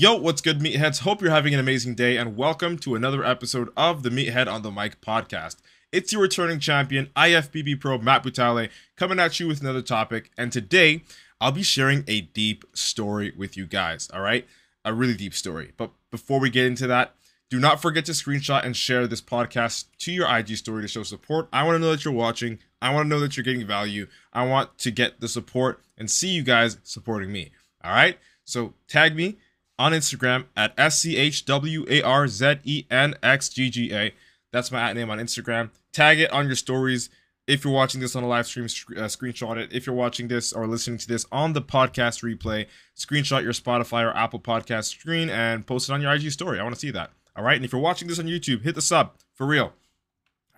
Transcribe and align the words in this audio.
Yo, 0.00 0.14
what's 0.14 0.40
good, 0.40 0.60
meatheads? 0.60 1.00
Hope 1.00 1.20
you're 1.20 1.32
having 1.32 1.54
an 1.54 1.58
amazing 1.58 1.96
day, 1.96 2.16
and 2.16 2.36
welcome 2.36 2.78
to 2.78 2.94
another 2.94 3.24
episode 3.24 3.68
of 3.76 4.04
the 4.04 4.10
Meathead 4.10 4.46
on 4.46 4.62
the 4.62 4.70
Mic 4.70 5.00
podcast. 5.00 5.56
It's 5.90 6.12
your 6.12 6.22
returning 6.22 6.60
champion, 6.60 7.10
IFBB 7.16 7.80
Pro 7.80 7.98
Matt 7.98 8.22
Butale, 8.22 8.70
coming 8.96 9.18
at 9.18 9.40
you 9.40 9.48
with 9.48 9.60
another 9.60 9.82
topic. 9.82 10.30
And 10.38 10.52
today, 10.52 11.02
I'll 11.40 11.50
be 11.50 11.64
sharing 11.64 12.04
a 12.06 12.20
deep 12.20 12.64
story 12.74 13.32
with 13.36 13.56
you 13.56 13.66
guys. 13.66 14.08
All 14.14 14.20
right, 14.20 14.46
a 14.84 14.94
really 14.94 15.16
deep 15.16 15.34
story. 15.34 15.72
But 15.76 15.90
before 16.12 16.38
we 16.38 16.48
get 16.48 16.66
into 16.66 16.86
that, 16.86 17.16
do 17.50 17.58
not 17.58 17.82
forget 17.82 18.04
to 18.04 18.12
screenshot 18.12 18.64
and 18.64 18.76
share 18.76 19.08
this 19.08 19.20
podcast 19.20 19.86
to 19.98 20.12
your 20.12 20.32
IG 20.32 20.58
story 20.58 20.82
to 20.82 20.88
show 20.88 21.02
support. 21.02 21.48
I 21.52 21.64
want 21.64 21.74
to 21.74 21.80
know 21.80 21.90
that 21.90 22.04
you're 22.04 22.14
watching. 22.14 22.60
I 22.80 22.94
want 22.94 23.06
to 23.06 23.08
know 23.08 23.18
that 23.18 23.36
you're 23.36 23.42
getting 23.42 23.66
value. 23.66 24.06
I 24.32 24.46
want 24.46 24.78
to 24.78 24.92
get 24.92 25.20
the 25.20 25.26
support 25.26 25.82
and 25.96 26.08
see 26.08 26.28
you 26.28 26.44
guys 26.44 26.78
supporting 26.84 27.32
me. 27.32 27.50
All 27.82 27.90
right, 27.90 28.16
so 28.44 28.74
tag 28.86 29.16
me 29.16 29.38
on 29.78 29.92
Instagram 29.92 30.46
at 30.56 30.74
S 30.76 30.98
C 31.00 31.16
H 31.16 31.44
W 31.44 31.86
A 31.88 32.02
R 32.02 32.28
Z 32.28 32.56
E 32.64 32.84
N 32.90 33.14
X 33.22 33.48
G 33.48 33.70
G 33.70 33.92
A. 33.94 34.14
That's 34.52 34.72
my 34.72 34.80
at 34.80 34.96
name 34.96 35.10
on 35.10 35.18
Instagram. 35.18 35.70
Tag 35.92 36.20
it 36.20 36.32
on 36.32 36.46
your 36.46 36.56
stories. 36.56 37.10
If 37.46 37.64
you're 37.64 37.72
watching 37.72 38.00
this 38.00 38.14
on 38.14 38.22
a 38.22 38.28
live 38.28 38.46
stream, 38.46 38.66
uh, 38.66 39.08
screenshot 39.08 39.56
it. 39.56 39.72
If 39.72 39.86
you're 39.86 39.94
watching 39.94 40.28
this 40.28 40.52
or 40.52 40.66
listening 40.66 40.98
to 40.98 41.08
this 41.08 41.24
on 41.32 41.54
the 41.54 41.62
podcast 41.62 42.22
replay, 42.22 42.66
screenshot 42.94 43.42
your 43.42 43.54
Spotify 43.54 44.04
or 44.04 44.14
Apple 44.14 44.38
podcast 44.38 44.84
screen 44.84 45.30
and 45.30 45.66
post 45.66 45.88
it 45.88 45.92
on 45.92 46.02
your 46.02 46.12
IG 46.12 46.30
story. 46.30 46.60
I 46.60 46.62
want 46.62 46.74
to 46.74 46.80
see 46.80 46.90
that. 46.90 47.10
All 47.36 47.44
right. 47.44 47.56
And 47.56 47.64
if 47.64 47.72
you're 47.72 47.80
watching 47.80 48.08
this 48.08 48.18
on 48.18 48.26
YouTube, 48.26 48.62
hit 48.62 48.74
the 48.74 48.82
sub 48.82 49.12
for 49.32 49.46
real. 49.46 49.72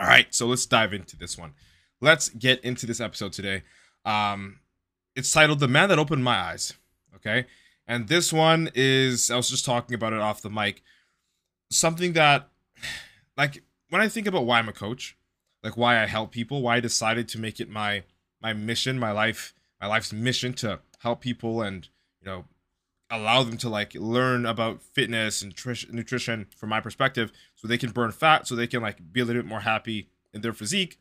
All 0.01 0.07
right. 0.07 0.35
So 0.35 0.47
let's 0.47 0.67
dive 0.67 0.93
into 0.93 1.17
this 1.17 1.39
one. 1.39 1.53
Let's 2.01 2.29
get 2.31 2.59
into 2.65 2.87
this 2.87 3.01
episode 3.01 3.35
today. 3.35 3.63
Um, 4.05 4.59
it's 5.15 5.31
titled 5.31 5.61
The 5.61 5.69
Man 5.69 5.91
That 5.91 5.99
Opened 5.99 6.25
My 6.25 6.39
Eyes. 6.39 6.73
Okay. 7.15 7.47
And 7.91 8.07
this 8.07 8.33
one 8.33 8.71
is, 8.77 9.33
I 9.33 9.37
was 9.37 9.51
just 9.51 9.65
talking 9.65 9.97
about 9.97 10.13
it 10.13 10.21
off 10.21 10.43
the 10.43 10.49
mic. 10.49 10.85
Something 11.73 12.13
that, 12.13 12.49
like, 13.37 13.65
when 13.89 14.01
I 14.01 14.07
think 14.07 14.29
about 14.29 14.47
why 14.47 14.61
I'm 14.61 14.69
a 14.69 14.73
coach, 14.73 15.19
like 15.65 15.77
why 15.77 16.01
I 16.01 16.07
help 16.07 16.31
people, 16.31 16.63
why 16.63 16.77
I 16.77 16.81
decided 16.81 17.29
to 17.31 17.41
make 17.41 17.59
it 17.59 17.69
my 17.69 18.05
my 18.41 18.53
mission, 18.53 18.97
my 18.97 19.11
life, 19.11 19.55
my 19.81 19.89
life's 19.89 20.13
mission 20.13 20.53
to 20.55 20.79
help 21.01 21.21
people 21.21 21.63
and 21.63 21.89
you 22.21 22.27
know 22.27 22.45
allow 23.11 23.43
them 23.43 23.57
to 23.57 23.69
like 23.69 23.97
learn 23.97 24.47
about 24.47 24.81
fitness 24.81 25.43
and 25.43 25.53
nutrition 25.93 26.47
from 26.57 26.69
my 26.69 26.81
perspective, 26.81 27.33
so 27.57 27.67
they 27.67 27.77
can 27.77 27.91
burn 27.91 28.13
fat, 28.13 28.47
so 28.47 28.55
they 28.55 28.69
can 28.69 28.83
like 28.83 29.13
be 29.13 29.21
a 29.21 29.25
little 29.25 29.43
bit 29.43 29.49
more 29.49 29.61
happy 29.61 30.09
in 30.33 30.43
their 30.43 30.53
physique, 30.53 31.01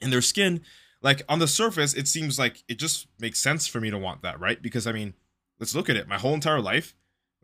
in 0.00 0.08
their 0.08 0.22
skin. 0.22 0.62
Like 1.02 1.24
on 1.28 1.40
the 1.40 1.46
surface, 1.46 1.92
it 1.92 2.08
seems 2.08 2.38
like 2.38 2.64
it 2.68 2.78
just 2.78 3.06
makes 3.20 3.38
sense 3.38 3.66
for 3.66 3.82
me 3.82 3.90
to 3.90 3.98
want 3.98 4.22
that, 4.22 4.40
right? 4.40 4.62
Because 4.62 4.86
I 4.86 4.92
mean, 4.92 5.12
let's 5.58 5.74
look 5.74 5.88
at 5.88 5.96
it. 5.96 6.08
My 6.08 6.18
whole 6.18 6.34
entire 6.34 6.60
life, 6.60 6.94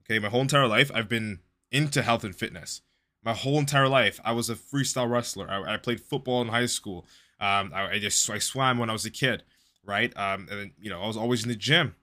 okay, 0.00 0.18
my 0.18 0.28
whole 0.28 0.40
entire 0.40 0.66
life, 0.66 0.90
I've 0.94 1.08
been 1.08 1.40
into 1.70 2.02
health 2.02 2.24
and 2.24 2.34
fitness. 2.34 2.82
My 3.24 3.34
whole 3.34 3.58
entire 3.58 3.88
life, 3.88 4.20
I 4.24 4.32
was 4.32 4.50
a 4.50 4.54
freestyle 4.54 5.10
wrestler. 5.10 5.48
I, 5.48 5.74
I 5.74 5.76
played 5.76 6.00
football 6.00 6.42
in 6.42 6.48
high 6.48 6.66
school. 6.66 7.06
Um, 7.40 7.72
I, 7.74 7.92
I, 7.92 7.98
just 7.98 8.28
I 8.28 8.38
swam 8.38 8.78
when 8.78 8.90
I 8.90 8.92
was 8.92 9.04
a 9.04 9.10
kid, 9.10 9.44
right? 9.84 10.16
Um, 10.16 10.48
and 10.50 10.60
then, 10.60 10.72
you 10.78 10.90
know, 10.90 11.02
I 11.02 11.06
was 11.06 11.16
always 11.16 11.42
in 11.42 11.48
the 11.48 11.56
gym. 11.56 11.94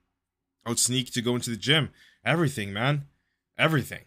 I 0.65 0.69
would 0.69 0.79
sneak 0.79 1.11
to 1.13 1.21
go 1.21 1.35
into 1.35 1.49
the 1.49 1.57
gym. 1.57 1.89
Everything, 2.25 2.73
man, 2.73 3.05
everything. 3.57 4.05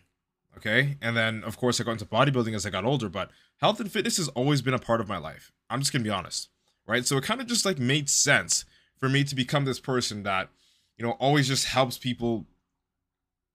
Okay, 0.56 0.98
and 1.00 1.16
then 1.16 1.42
of 1.44 1.56
course 1.56 1.80
I 1.80 1.84
got 1.84 1.92
into 1.92 2.04
bodybuilding 2.04 2.54
as 2.54 2.66
I 2.66 2.70
got 2.70 2.84
older. 2.84 3.08
But 3.08 3.30
health 3.60 3.80
and 3.80 3.91
fitness 3.91 4.18
has 4.18 4.28
always 4.28 4.60
been 4.60 4.74
a 4.74 4.78
part 4.78 5.00
of 5.00 5.08
my 5.08 5.16
life. 5.16 5.50
I'm 5.70 5.80
just 5.80 5.92
gonna 5.92 6.04
be 6.04 6.10
honest, 6.10 6.50
right? 6.86 7.06
So 7.06 7.16
it 7.16 7.24
kind 7.24 7.41
of 7.41 7.46
just 7.46 7.64
like 7.64 7.78
made 7.78 8.10
sense 8.10 8.66
for 8.98 9.08
me 9.08 9.24
to 9.24 9.34
become 9.34 9.64
this 9.64 9.80
person 9.80 10.24
that 10.24 10.50
you 10.97 11.04
know, 11.04 11.12
always 11.12 11.48
just 11.48 11.66
helps 11.66 11.98
people, 11.98 12.47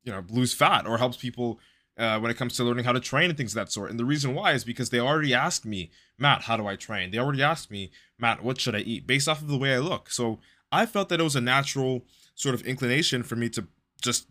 you 0.03 0.12
know, 0.12 0.24
lose 0.30 0.53
fat 0.53 0.88
or 0.88 0.98
helps 0.98 1.18
people 1.18 1.59
uh, 1.98 2.20
when 2.20 2.30
it 2.30 2.38
comes 2.38 2.56
to 2.56 2.64
learning 2.64 2.86
how 2.86 2.92
to 2.92 3.00
train 3.00 3.30
and 3.30 3.38
things 3.38 3.52
of 3.52 3.56
that 3.56 3.72
sort. 3.72 3.90
And 3.90 4.00
the 4.00 4.06
reason 4.06 4.36
why 4.36 4.53
is 4.53 4.64
because 4.64 4.90
they 4.90 5.00
already 5.00 5.34
asked 5.34 5.66
me, 5.66 5.92
Matt, 6.18 6.44
how 6.44 6.58
do 6.58 6.68
I 6.68 6.75
train? 6.75 7.12
They 7.12 7.18
already 7.18 7.42
asked 7.42 7.72
me, 7.72 7.92
Matt, 8.20 8.44
what 8.44 8.59
should 8.59 8.75
I 8.75 8.80
eat 8.80 9.08
based 9.08 9.28
off 9.28 9.42
of 9.42 9.48
the 9.48 9.58
way 9.58 9.74
I 9.74 9.80
look. 9.80 10.09
So 10.09 10.40
I 10.72 10.86
felt 10.86 11.09
that 11.09 11.20
it 11.20 11.24
was 11.24 11.36
a 11.36 11.42
natural 11.42 12.03
sort 12.36 12.56
of 12.56 12.62
inclination 12.62 13.24
for 13.24 13.36
me 13.36 13.50
to 13.50 13.68
just 14.02 14.28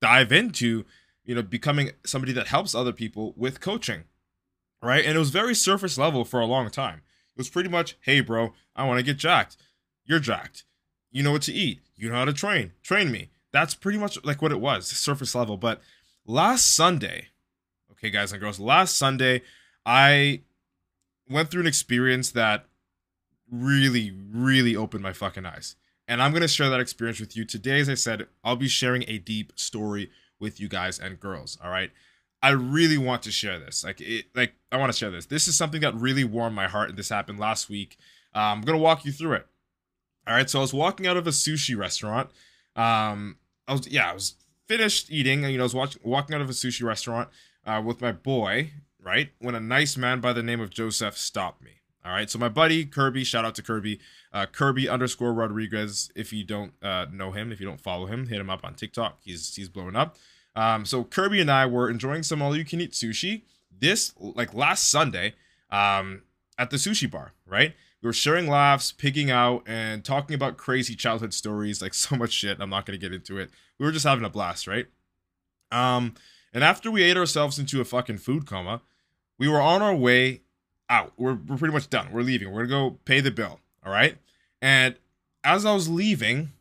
dive 0.00 0.32
into, 0.32 0.84
you 1.24 1.34
know, 1.34 1.42
becoming 1.42 1.92
somebody 2.04 2.32
that 2.32 2.48
helps 2.48 2.74
other 2.74 2.92
people 2.92 3.34
with 3.36 3.60
coaching. 3.60 4.04
Right. 4.82 5.04
And 5.04 5.16
it 5.16 5.18
was 5.18 5.30
very 5.30 5.54
surface 5.54 5.96
level 5.96 6.24
for 6.24 6.40
a 6.40 6.46
long 6.46 6.70
time. 6.70 6.98
It 6.98 7.38
was 7.38 7.48
pretty 7.48 7.68
much, 7.68 7.96
hey, 8.02 8.20
bro, 8.20 8.52
I 8.74 8.84
want 8.84 8.98
to 8.98 9.04
get 9.04 9.16
jacked. 9.16 9.56
You're 10.04 10.20
jacked. 10.20 10.64
You 11.16 11.22
know 11.22 11.32
what 11.32 11.42
to 11.42 11.52
eat 11.52 11.80
you 11.96 12.10
know 12.10 12.14
how 12.14 12.24
to 12.24 12.32
train. 12.32 12.72
Train 12.82 13.10
me. 13.10 13.30
That's 13.52 13.74
pretty 13.74 13.98
much 13.98 14.22
like 14.24 14.42
what 14.42 14.52
it 14.52 14.60
was, 14.60 14.86
surface 14.86 15.34
level. 15.34 15.56
But 15.56 15.80
last 16.26 16.74
Sunday, 16.76 17.28
okay, 17.92 18.10
guys 18.10 18.32
and 18.32 18.40
girls, 18.40 18.60
last 18.60 18.96
Sunday, 18.96 19.42
I 19.84 20.42
went 21.28 21.50
through 21.50 21.62
an 21.62 21.66
experience 21.66 22.30
that 22.32 22.66
really, 23.50 24.12
really 24.30 24.76
opened 24.76 25.02
my 25.02 25.12
fucking 25.12 25.46
eyes. 25.46 25.76
And 26.06 26.22
I'm 26.22 26.32
going 26.32 26.42
to 26.42 26.48
share 26.48 26.68
that 26.70 26.80
experience 26.80 27.18
with 27.18 27.36
you. 27.36 27.44
Today, 27.44 27.80
as 27.80 27.88
I 27.88 27.94
said, 27.94 28.26
I'll 28.44 28.56
be 28.56 28.68
sharing 28.68 29.04
a 29.08 29.18
deep 29.18 29.52
story 29.56 30.10
with 30.38 30.60
you 30.60 30.68
guys 30.68 30.98
and 30.98 31.18
girls. 31.18 31.58
All 31.64 31.70
right. 31.70 31.90
I 32.42 32.50
really 32.50 32.98
want 32.98 33.22
to 33.22 33.32
share 33.32 33.58
this. 33.58 33.82
Like, 33.82 34.00
it, 34.00 34.26
like 34.34 34.52
I 34.70 34.76
want 34.76 34.92
to 34.92 34.98
share 34.98 35.10
this. 35.10 35.26
This 35.26 35.48
is 35.48 35.56
something 35.56 35.80
that 35.80 35.94
really 35.94 36.22
warmed 36.22 36.54
my 36.54 36.68
heart, 36.68 36.90
and 36.90 36.98
this 36.98 37.08
happened 37.08 37.40
last 37.40 37.68
week. 37.68 37.96
Uh, 38.34 38.38
I'm 38.38 38.60
gonna 38.60 38.78
walk 38.78 39.04
you 39.04 39.10
through 39.10 39.32
it. 39.32 39.46
All 40.26 40.34
right, 40.34 40.48
so 40.48 40.58
I 40.58 40.62
was 40.62 40.74
walking 40.74 41.06
out 41.06 41.16
of 41.16 41.26
a 41.26 41.30
sushi 41.30 41.76
restaurant. 41.76 42.30
Um, 42.74 43.36
I 43.68 43.72
was 43.72 43.88
yeah, 43.88 44.10
I 44.10 44.14
was 44.14 44.34
finished 44.66 45.10
eating. 45.10 45.44
You 45.44 45.58
know, 45.58 45.64
I 45.64 45.70
was 45.72 45.98
walking 46.02 46.34
out 46.34 46.40
of 46.40 46.50
a 46.50 46.52
sushi 46.52 46.82
restaurant 46.82 47.28
uh, 47.64 47.82
with 47.84 48.00
my 48.00 48.12
boy. 48.12 48.72
Right 49.00 49.30
when 49.38 49.54
a 49.54 49.60
nice 49.60 49.96
man 49.96 50.20
by 50.20 50.32
the 50.32 50.42
name 50.42 50.60
of 50.60 50.70
Joseph 50.70 51.16
stopped 51.16 51.62
me. 51.62 51.80
All 52.04 52.12
right, 52.12 52.28
so 52.28 52.38
my 52.38 52.48
buddy 52.48 52.84
Kirby, 52.84 53.24
shout 53.24 53.44
out 53.44 53.54
to 53.56 53.62
Kirby, 53.62 54.00
uh, 54.32 54.46
Kirby 54.46 54.88
underscore 54.88 55.32
Rodriguez. 55.32 56.10
If 56.14 56.32
you 56.32 56.44
don't 56.44 56.72
uh, 56.82 57.06
know 57.12 57.30
him, 57.32 57.52
if 57.52 57.60
you 57.60 57.66
don't 57.66 57.80
follow 57.80 58.06
him, 58.06 58.26
hit 58.26 58.40
him 58.40 58.50
up 58.50 58.64
on 58.64 58.74
TikTok. 58.74 59.18
He's 59.22 59.54
he's 59.54 59.68
blowing 59.68 59.96
up. 59.96 60.16
Um, 60.56 60.84
so 60.84 61.04
Kirby 61.04 61.40
and 61.40 61.50
I 61.50 61.66
were 61.66 61.90
enjoying 61.90 62.22
some 62.22 62.42
all 62.42 62.56
you 62.56 62.64
can 62.64 62.80
eat 62.80 62.92
sushi 62.92 63.42
this 63.78 64.12
like 64.18 64.54
last 64.54 64.90
Sunday 64.90 65.34
um, 65.70 66.22
at 66.58 66.70
the 66.70 66.76
sushi 66.76 67.10
bar, 67.10 67.32
right? 67.46 67.74
We 68.02 68.08
were 68.08 68.12
sharing 68.12 68.46
laughs, 68.46 68.92
pigging 68.92 69.30
out, 69.30 69.62
and 69.66 70.04
talking 70.04 70.34
about 70.34 70.56
crazy 70.56 70.94
childhood 70.94 71.34
stories, 71.34 71.80
like 71.80 71.94
so 71.94 72.16
much 72.16 72.32
shit. 72.32 72.58
I'm 72.60 72.70
not 72.70 72.86
gonna 72.86 72.98
get 72.98 73.12
into 73.12 73.38
it. 73.38 73.50
We 73.78 73.86
were 73.86 73.92
just 73.92 74.06
having 74.06 74.24
a 74.24 74.30
blast, 74.30 74.66
right? 74.66 74.86
Um, 75.70 76.14
and 76.52 76.62
after 76.62 76.90
we 76.90 77.02
ate 77.02 77.16
ourselves 77.16 77.58
into 77.58 77.80
a 77.80 77.84
fucking 77.84 78.18
food 78.18 78.46
coma, 78.46 78.82
we 79.38 79.48
were 79.48 79.60
on 79.60 79.82
our 79.82 79.94
way 79.94 80.42
out. 80.88 81.12
We're, 81.16 81.34
we're 81.34 81.56
pretty 81.56 81.74
much 81.74 81.90
done. 81.90 82.08
We're 82.12 82.22
leaving. 82.22 82.52
We're 82.52 82.66
gonna 82.66 82.90
go 82.90 82.98
pay 83.04 83.20
the 83.20 83.30
bill. 83.30 83.60
All 83.84 83.92
right. 83.92 84.16
And 84.62 84.96
as 85.44 85.64
I 85.64 85.74
was 85.74 85.88
leaving, 85.88 86.52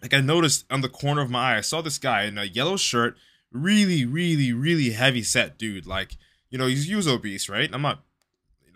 like 0.00 0.14
I 0.14 0.20
noticed 0.20 0.64
on 0.70 0.80
the 0.80 0.88
corner 0.88 1.22
of 1.22 1.30
my 1.30 1.54
eye, 1.54 1.58
I 1.58 1.62
saw 1.62 1.82
this 1.82 1.98
guy 1.98 2.24
in 2.24 2.38
a 2.38 2.44
yellow 2.44 2.76
shirt, 2.76 3.16
really, 3.50 4.04
really, 4.04 4.52
really 4.52 4.90
heavy 4.90 5.22
set 5.22 5.58
dude. 5.58 5.86
Like, 5.86 6.16
you 6.50 6.58
know, 6.58 6.66
he's, 6.66 6.86
he 6.86 6.94
was 6.94 7.08
obese, 7.08 7.48
right? 7.48 7.68
I'm 7.72 7.82
not 7.82 8.02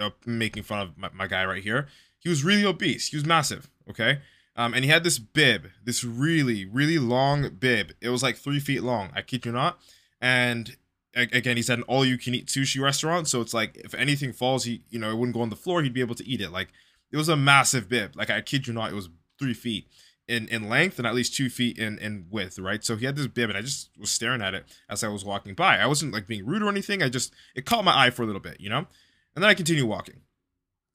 uh, 0.00 0.10
making 0.26 0.62
fun 0.62 0.80
of 0.80 0.98
my, 0.98 1.10
my, 1.12 1.26
guy 1.26 1.44
right 1.44 1.62
here. 1.62 1.88
He 2.18 2.28
was 2.28 2.44
really 2.44 2.64
obese. 2.64 3.08
He 3.08 3.16
was 3.16 3.24
massive. 3.24 3.70
Okay. 3.88 4.20
Um, 4.56 4.74
and 4.74 4.84
he 4.84 4.90
had 4.90 5.04
this 5.04 5.18
bib, 5.18 5.68
this 5.84 6.04
really, 6.04 6.64
really 6.64 6.98
long 6.98 7.50
bib. 7.58 7.92
It 8.00 8.08
was 8.10 8.22
like 8.22 8.36
three 8.36 8.60
feet 8.60 8.82
long. 8.82 9.10
I 9.14 9.22
kid 9.22 9.46
you 9.46 9.52
not. 9.52 9.78
And 10.20 10.76
again, 11.14 11.56
he's 11.56 11.70
at 11.70 11.78
an 11.78 11.84
all-you-can-eat 11.84 12.46
sushi 12.46 12.80
restaurant, 12.80 13.26
so 13.26 13.40
it's 13.40 13.54
like 13.54 13.76
if 13.78 13.94
anything 13.94 14.32
falls, 14.32 14.64
he, 14.64 14.82
you 14.90 14.98
know, 14.98 15.10
it 15.10 15.16
wouldn't 15.16 15.34
go 15.34 15.40
on 15.40 15.50
the 15.50 15.56
floor. 15.56 15.82
He'd 15.82 15.94
be 15.94 16.00
able 16.00 16.14
to 16.16 16.26
eat 16.28 16.40
it. 16.40 16.50
Like 16.50 16.68
it 17.10 17.16
was 17.16 17.28
a 17.28 17.36
massive 17.36 17.88
bib. 17.88 18.16
Like 18.16 18.30
I 18.30 18.40
kid 18.40 18.66
you 18.66 18.72
not, 18.72 18.90
it 18.90 18.94
was 18.94 19.08
three 19.38 19.54
feet 19.54 19.88
in, 20.28 20.46
in 20.48 20.68
length 20.68 20.98
and 20.98 21.06
at 21.06 21.14
least 21.14 21.34
two 21.34 21.48
feet 21.48 21.78
in, 21.78 21.98
in 21.98 22.26
width, 22.30 22.58
right? 22.58 22.84
So 22.84 22.96
he 22.96 23.06
had 23.06 23.16
this 23.16 23.26
bib 23.26 23.50
and 23.50 23.58
I 23.58 23.62
just 23.62 23.90
was 23.98 24.10
staring 24.10 24.42
at 24.42 24.54
it 24.54 24.64
as 24.88 25.02
I 25.02 25.08
was 25.08 25.24
walking 25.24 25.54
by. 25.54 25.78
I 25.78 25.86
wasn't 25.86 26.12
like 26.12 26.26
being 26.26 26.46
rude 26.46 26.62
or 26.62 26.68
anything. 26.68 27.02
I 27.02 27.08
just, 27.08 27.32
it 27.56 27.66
caught 27.66 27.84
my 27.84 28.06
eye 28.06 28.10
for 28.10 28.22
a 28.22 28.26
little 28.26 28.40
bit, 28.40 28.60
you 28.60 28.70
know? 28.70 28.86
And 29.40 29.44
then 29.44 29.52
I 29.52 29.54
continue 29.54 29.86
walking. 29.86 30.20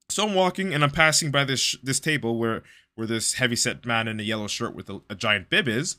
So 0.07 0.27
I'm 0.27 0.35
walking 0.35 0.71
and 0.71 0.83
I'm 0.83 0.91
passing 0.91 1.31
by 1.31 1.45
this 1.45 1.75
this 1.81 1.99
table 1.99 2.37
where 2.37 2.61
where 2.93 3.07
this 3.07 3.33
heavy 3.33 3.55
set 3.55 3.87
man 3.87 4.07
in 4.07 4.19
a 4.19 4.23
yellow 4.23 4.45
shirt 4.45 4.75
with 4.75 4.87
a, 4.87 5.01
a 5.09 5.15
giant 5.15 5.49
bib 5.49 5.67
is, 5.67 5.95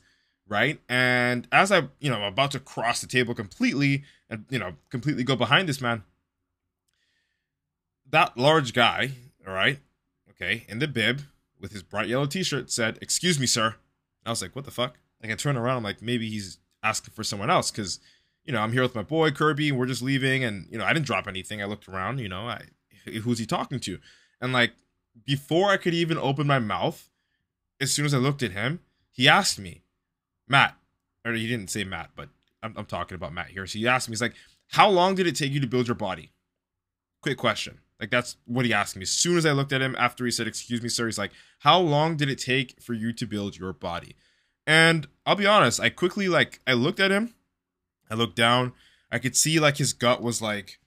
right? 0.47 0.79
And 0.87 1.45
as 1.51 1.73
I, 1.73 1.89
you 1.99 2.09
know, 2.09 2.15
I'm 2.15 2.31
about 2.31 2.51
to 2.51 2.61
cross 2.61 3.01
the 3.01 3.07
table 3.07 3.35
completely 3.35 4.05
and, 4.29 4.45
you 4.49 4.59
know, 4.59 4.75
completely 4.89 5.25
go 5.25 5.35
behind 5.35 5.67
this 5.67 5.81
man, 5.81 6.03
that 8.09 8.37
large 8.37 8.71
guy, 8.71 9.11
all 9.45 9.53
right, 9.53 9.79
okay, 10.29 10.63
in 10.69 10.79
the 10.79 10.87
bib 10.87 11.23
with 11.59 11.73
his 11.73 11.83
bright 11.83 12.07
yellow 12.07 12.27
t-shirt 12.27 12.71
said, 12.71 12.97
"Excuse 13.01 13.37
me, 13.37 13.45
sir." 13.45 13.75
I 14.25 14.29
was 14.29 14.41
like, 14.41 14.55
"What 14.55 14.63
the 14.63 14.71
fuck?" 14.71 14.99
Like 15.21 15.33
I 15.33 15.35
turn 15.35 15.57
around, 15.57 15.75
I'm 15.75 15.83
like, 15.83 16.01
maybe 16.01 16.29
he's 16.29 16.59
asking 16.81 17.13
for 17.13 17.25
someone 17.25 17.49
else 17.49 17.71
because, 17.71 17.99
you 18.47 18.53
know, 18.53 18.61
I'm 18.61 18.71
here 18.71 18.81
with 18.81 18.95
my 18.95 19.03
boy 19.03 19.31
Kirby, 19.31 19.71
we're 19.71 19.85
just 19.85 20.01
leaving, 20.01 20.43
and 20.43 20.67
you 20.71 20.77
know, 20.77 20.85
I 20.85 20.93
didn't 20.93 21.05
drop 21.05 21.27
anything. 21.27 21.61
I 21.61 21.65
looked 21.65 21.87
around, 21.87 22.19
you 22.19 22.29
know, 22.29 22.47
I 22.47 22.61
who's 23.23 23.39
he 23.39 23.45
talking 23.45 23.79
to, 23.81 23.99
and 24.41 24.53
like 24.53 24.71
before 25.25 25.69
I 25.69 25.77
could 25.77 25.93
even 25.93 26.17
open 26.17 26.47
my 26.47 26.59
mouth, 26.59 27.09
as 27.79 27.93
soon 27.93 28.05
as 28.05 28.13
I 28.13 28.17
looked 28.17 28.43
at 28.43 28.51
him, 28.51 28.79
he 29.11 29.27
asked 29.27 29.59
me, 29.59 29.83
Matt, 30.47 30.75
or 31.25 31.33
he 31.33 31.47
didn't 31.47 31.69
say 31.69 31.83
Matt, 31.83 32.11
but 32.15 32.29
I'm, 32.63 32.73
I'm 32.77 32.85
talking 32.85 33.15
about 33.15 33.33
Matt 33.33 33.47
here. 33.47 33.67
So 33.67 33.79
he 33.79 33.87
asked 33.87 34.07
me, 34.07 34.13
he's 34.13 34.21
like, 34.21 34.35
"How 34.69 34.89
long 34.89 35.15
did 35.15 35.27
it 35.27 35.35
take 35.35 35.51
you 35.51 35.59
to 35.59 35.67
build 35.67 35.87
your 35.87 35.95
body?" 35.95 36.31
Quick 37.21 37.37
question. 37.37 37.79
Like 37.99 38.11
that's 38.11 38.37
what 38.45 38.65
he 38.65 38.73
asked 38.73 38.95
me. 38.95 39.01
As 39.01 39.09
soon 39.09 39.37
as 39.37 39.45
I 39.45 39.51
looked 39.51 39.73
at 39.73 39.81
him 39.81 39.95
after 39.97 40.23
he 40.23 40.31
said, 40.31 40.47
"Excuse 40.47 40.81
me, 40.81 40.89
sir," 40.89 41.05
he's 41.05 41.17
like, 41.17 41.31
"How 41.59 41.79
long 41.79 42.15
did 42.15 42.29
it 42.29 42.39
take 42.39 42.81
for 42.81 42.93
you 42.93 43.11
to 43.13 43.25
build 43.25 43.57
your 43.57 43.73
body?" 43.73 44.15
And 44.65 45.07
I'll 45.25 45.35
be 45.35 45.47
honest, 45.47 45.79
I 45.79 45.89
quickly 45.89 46.27
like 46.27 46.61
I 46.67 46.73
looked 46.73 46.99
at 46.99 47.11
him. 47.11 47.33
I 48.09 48.15
looked 48.15 48.35
down. 48.35 48.73
I 49.11 49.19
could 49.19 49.35
see 49.35 49.59
like 49.59 49.77
his 49.77 49.93
gut 49.93 50.21
was 50.21 50.41
like 50.41 50.79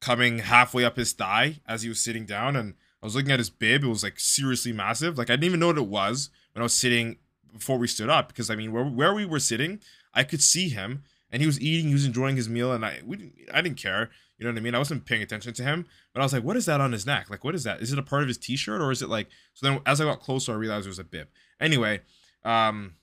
coming 0.00 0.38
halfway 0.40 0.84
up 0.84 0.96
his 0.96 1.12
thigh 1.12 1.60
as 1.66 1.82
he 1.82 1.88
was 1.88 2.00
sitting 2.00 2.24
down 2.24 2.56
and 2.56 2.74
I 3.02 3.06
was 3.06 3.14
looking 3.14 3.30
at 3.30 3.38
his 3.38 3.50
bib. 3.50 3.84
It 3.84 3.88
was 3.88 4.02
like 4.02 4.18
seriously 4.18 4.72
massive. 4.72 5.18
Like 5.18 5.30
I 5.30 5.34
didn't 5.34 5.44
even 5.44 5.60
know 5.60 5.68
what 5.68 5.78
it 5.78 5.86
was 5.86 6.30
when 6.52 6.62
I 6.62 6.64
was 6.64 6.74
sitting 6.74 7.16
before 7.52 7.78
we 7.78 7.86
stood 7.86 8.08
up 8.08 8.28
because 8.28 8.50
I 8.50 8.56
mean 8.56 8.72
where 8.72 8.84
where 8.84 9.14
we 9.14 9.24
were 9.24 9.40
sitting, 9.40 9.80
I 10.14 10.24
could 10.24 10.42
see 10.42 10.68
him 10.68 11.04
and 11.30 11.42
he 11.42 11.46
was 11.46 11.60
eating, 11.60 11.88
he 11.88 11.94
was 11.94 12.06
enjoying 12.06 12.36
his 12.36 12.48
meal 12.48 12.72
and 12.72 12.84
I 12.84 13.00
we 13.04 13.32
I 13.52 13.60
didn't 13.60 13.78
care. 13.78 14.10
You 14.38 14.44
know 14.44 14.52
what 14.52 14.58
I 14.58 14.62
mean? 14.62 14.74
I 14.76 14.78
wasn't 14.78 15.04
paying 15.04 15.22
attention 15.22 15.52
to 15.54 15.64
him, 15.64 15.86
but 16.14 16.20
I 16.20 16.24
was 16.24 16.32
like, 16.32 16.44
what 16.44 16.56
is 16.56 16.66
that 16.66 16.80
on 16.80 16.92
his 16.92 17.04
neck? 17.04 17.28
Like, 17.28 17.42
what 17.42 17.56
is 17.56 17.64
that? 17.64 17.82
Is 17.82 17.92
it 17.92 17.98
a 17.98 18.04
part 18.04 18.22
of 18.22 18.28
his 18.28 18.38
t-shirt 18.38 18.80
or 18.80 18.92
is 18.92 19.02
it 19.02 19.08
like? 19.08 19.26
So 19.54 19.66
then, 19.66 19.80
as 19.84 20.00
I 20.00 20.04
got 20.04 20.20
closer, 20.20 20.52
I 20.52 20.54
realized 20.54 20.86
it 20.86 20.90
was 20.90 21.00
a 21.00 21.04
bib. 21.04 21.26
Anyway, 21.60 22.02
um, 22.44 22.94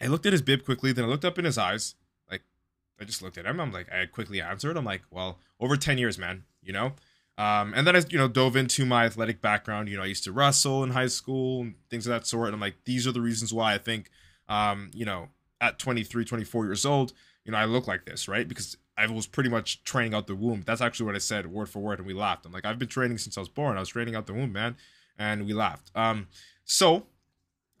I 0.00 0.06
looked 0.06 0.24
at 0.24 0.32
his 0.32 0.40
bib 0.40 0.64
quickly. 0.64 0.92
Then 0.92 1.04
I 1.04 1.08
looked 1.08 1.26
up 1.26 1.38
in 1.38 1.44
his 1.44 1.58
eyes. 1.58 1.96
I 3.00 3.04
just 3.04 3.22
looked 3.22 3.38
at 3.38 3.46
him. 3.46 3.60
I'm 3.60 3.72
like, 3.72 3.90
I 3.92 4.06
quickly 4.06 4.40
answered. 4.40 4.76
I'm 4.76 4.84
like, 4.84 5.02
well, 5.10 5.38
over 5.58 5.76
ten 5.76 5.98
years, 5.98 6.18
man. 6.18 6.44
You 6.62 6.72
know. 6.72 6.92
Um, 7.38 7.72
and 7.74 7.86
then 7.86 7.96
I, 7.96 8.02
you 8.10 8.18
know, 8.18 8.28
dove 8.28 8.54
into 8.54 8.84
my 8.84 9.06
athletic 9.06 9.40
background. 9.40 9.88
You 9.88 9.96
know, 9.96 10.02
I 10.02 10.06
used 10.06 10.24
to 10.24 10.32
wrestle 10.32 10.84
in 10.84 10.90
high 10.90 11.06
school 11.06 11.62
and 11.62 11.74
things 11.88 12.06
of 12.06 12.10
that 12.10 12.26
sort. 12.26 12.48
And 12.48 12.54
I'm 12.54 12.60
like, 12.60 12.84
these 12.84 13.06
are 13.06 13.12
the 13.12 13.22
reasons 13.22 13.54
why 13.54 13.72
I 13.72 13.78
think, 13.78 14.10
um, 14.46 14.90
you 14.92 15.06
know, 15.06 15.28
at 15.58 15.78
23, 15.78 16.26
24 16.26 16.66
years 16.66 16.84
old, 16.84 17.14
you 17.46 17.52
know, 17.52 17.58
I 17.58 17.64
look 17.64 17.86
like 17.86 18.04
this, 18.04 18.28
right? 18.28 18.46
Because 18.46 18.76
I 18.98 19.06
was 19.06 19.26
pretty 19.26 19.48
much 19.48 19.82
training 19.84 20.12
out 20.12 20.26
the 20.26 20.34
womb. 20.34 20.62
That's 20.66 20.82
actually 20.82 21.06
what 21.06 21.14
I 21.14 21.18
said 21.18 21.46
word 21.46 21.70
for 21.70 21.78
word, 21.78 21.98
and 21.98 22.06
we 22.06 22.12
laughed. 22.12 22.44
I'm 22.44 22.52
like, 22.52 22.66
I've 22.66 22.78
been 22.78 22.88
training 22.88 23.16
since 23.16 23.38
I 23.38 23.40
was 23.40 23.48
born. 23.48 23.78
I 23.78 23.80
was 23.80 23.88
training 23.88 24.14
out 24.14 24.26
the 24.26 24.34
womb, 24.34 24.52
man, 24.52 24.76
and 25.18 25.46
we 25.46 25.54
laughed. 25.54 25.90
Um, 25.94 26.28
so 26.66 27.06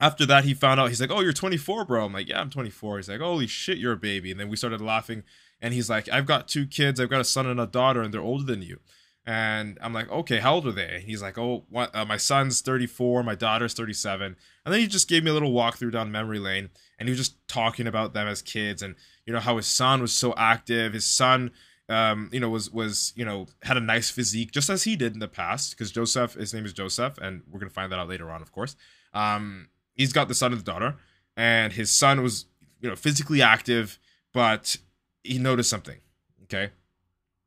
after 0.00 0.26
that, 0.26 0.44
he 0.44 0.54
found 0.54 0.80
out. 0.80 0.88
He's 0.88 1.00
like, 1.00 1.10
"Oh, 1.10 1.20
you're 1.20 1.32
24, 1.32 1.84
bro." 1.84 2.06
I'm 2.06 2.12
like, 2.12 2.28
"Yeah, 2.28 2.40
I'm 2.40 2.50
24." 2.50 2.96
He's 2.96 3.08
like, 3.08 3.20
"Holy 3.20 3.46
shit, 3.46 3.78
you're 3.78 3.92
a 3.92 3.96
baby." 3.98 4.30
And 4.30 4.40
then 4.40 4.48
we 4.48 4.56
started 4.56 4.80
laughing, 4.80 5.22
and 5.60 5.74
he's 5.74 5.90
like, 5.90 6.08
"I've 6.08 6.26
got 6.26 6.48
two 6.48 6.66
kids. 6.66 7.00
I've 7.00 7.10
got 7.10 7.20
a 7.20 7.24
son 7.24 7.46
and 7.46 7.60
a 7.60 7.66
daughter, 7.66 8.02
and 8.02 8.12
they're 8.12 8.20
older 8.20 8.44
than 8.44 8.62
you." 8.62 8.80
And 9.26 9.78
I'm 9.82 9.92
like, 9.92 10.10
okay, 10.10 10.38
how 10.38 10.54
old 10.54 10.66
are 10.66 10.72
they? 10.72 10.94
And 10.94 11.02
he's 11.02 11.20
like, 11.20 11.38
oh, 11.38 11.64
what, 11.68 11.94
uh, 11.94 12.04
my 12.04 12.16
son's 12.16 12.62
34, 12.62 13.22
my 13.22 13.34
daughter's 13.34 13.74
37. 13.74 14.34
And 14.64 14.74
then 14.74 14.80
he 14.80 14.86
just 14.86 15.08
gave 15.08 15.22
me 15.22 15.30
a 15.30 15.34
little 15.34 15.52
walkthrough 15.52 15.92
down 15.92 16.10
memory 16.10 16.38
lane, 16.38 16.70
and 16.98 17.08
he 17.08 17.10
was 17.10 17.18
just 17.18 17.46
talking 17.46 17.86
about 17.86 18.12
them 18.12 18.26
as 18.26 18.42
kids, 18.42 18.82
and 18.82 18.94
you 19.26 19.32
know 19.32 19.40
how 19.40 19.56
his 19.56 19.66
son 19.66 20.00
was 20.00 20.12
so 20.12 20.34
active. 20.36 20.92
His 20.92 21.06
son, 21.06 21.52
um, 21.88 22.28
you 22.32 22.40
know, 22.40 22.50
was 22.50 22.70
was 22.70 23.12
you 23.16 23.24
know 23.24 23.46
had 23.62 23.76
a 23.76 23.80
nice 23.80 24.10
physique, 24.10 24.52
just 24.52 24.68
as 24.68 24.82
he 24.82 24.96
did 24.96 25.14
in 25.14 25.18
the 25.18 25.28
past. 25.28 25.70
Because 25.70 25.90
Joseph, 25.90 26.34
his 26.34 26.52
name 26.52 26.64
is 26.64 26.72
Joseph, 26.72 27.16
and 27.18 27.42
we're 27.50 27.60
gonna 27.60 27.70
find 27.70 27.90
that 27.92 27.98
out 27.98 28.08
later 28.08 28.30
on, 28.30 28.42
of 28.42 28.52
course. 28.52 28.76
Um, 29.14 29.68
he's 30.00 30.12
got 30.12 30.28
the 30.28 30.34
son 30.34 30.52
and 30.52 30.60
the 30.60 30.64
daughter, 30.64 30.96
and 31.36 31.72
his 31.74 31.90
son 31.90 32.22
was 32.22 32.46
you 32.80 32.88
know 32.88 32.96
physically 32.96 33.42
active, 33.42 33.98
but 34.32 34.76
he 35.22 35.38
noticed 35.38 35.70
something. 35.70 35.98
Okay, 36.44 36.70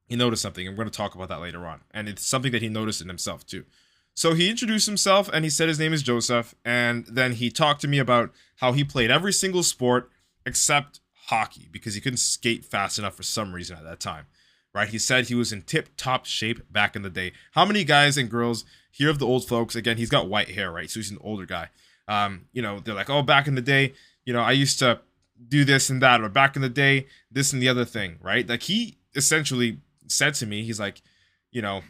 he 0.06 0.16
noticed 0.16 0.42
something. 0.42 0.68
I'm 0.68 0.76
going 0.76 0.90
to 0.90 0.96
talk 0.96 1.16
about 1.16 1.30
that 1.30 1.42
later 1.42 1.66
on, 1.66 1.82
and 1.92 2.08
it's 2.08 2.26
something 2.26 2.52
that 2.52 2.62
he 2.62 2.70
noticed 2.70 3.02
in 3.02 3.08
himself 3.08 3.46
too. 3.46 3.66
So 4.16 4.36
he 4.36 4.48
introduced 4.48 4.86
himself 4.86 5.28
and 5.34 5.44
he 5.44 5.50
said 5.50 5.68
his 5.68 5.80
name 5.80 5.92
is 5.92 6.04
Joseph, 6.04 6.54
and 6.64 7.06
then 7.08 7.34
he 7.34 7.50
talked 7.50 7.82
to 7.82 7.88
me 7.88 7.98
about 7.98 8.32
how 8.58 8.74
he 8.74 8.84
played 8.84 9.10
every 9.10 9.34
single 9.34 9.64
sport 9.64 10.12
except 10.46 11.00
hockey 11.28 11.68
because 11.72 11.96
he 11.96 12.02
couldn't 12.02 12.18
skate 12.18 12.64
fast 12.64 13.00
enough 13.00 13.16
for 13.16 13.24
some 13.24 13.54
reason 13.54 13.76
at 13.76 13.84
that 13.84 14.00
time. 14.00 14.28
Right? 14.74 14.90
He 14.90 15.00
said 15.00 15.28
he 15.28 15.36
was 15.36 15.52
in 15.52 15.64
tip 15.64 15.90
top 15.98 16.26
shape 16.26 16.72
back 16.72 16.96
in 16.96 17.02
the 17.02 17.10
day. 17.10 17.34
How 17.54 17.66
many 17.66 17.84
guys 17.84 18.18
and 18.18 18.30
girls 18.30 18.66
here 18.92 19.10
of 19.10 19.20
the 19.20 19.28
old 19.28 19.48
folks? 19.48 19.76
Again, 19.76 19.98
he's 19.98 20.10
got 20.10 20.30
white 20.30 20.50
hair, 20.50 20.72
right? 20.72 20.90
So 20.90 21.00
he's 21.00 21.12
an 21.12 21.20
older 21.22 21.46
guy. 21.46 21.70
Um, 22.08 22.46
you 22.52 22.62
know, 22.62 22.80
they're 22.80 22.94
like, 22.94 23.10
oh, 23.10 23.22
back 23.22 23.48
in 23.48 23.56
the 23.56 23.62
day, 23.62 23.94
you 24.26 24.34
know, 24.34 24.42
I 24.42 24.52
used 24.52 24.80
to 24.80 25.00
do 25.48 25.64
this 25.64 25.90
and 25.90 26.02
that, 26.02 26.22
or 26.22 26.30
back 26.30 26.56
in 26.56 26.62
the 26.62 26.70
day, 26.70 27.08
this 27.32 27.54
and 27.54 27.62
the 27.62 27.70
other 27.70 27.86
thing, 27.86 28.18
right? 28.22 28.48
Like 28.48 28.64
he 28.64 28.98
essentially 29.16 29.80
said 30.08 30.34
to 30.36 30.46
me, 30.46 30.64
he's 30.64 30.80
like, 30.80 31.02
you 31.52 31.62
know, 31.62 31.82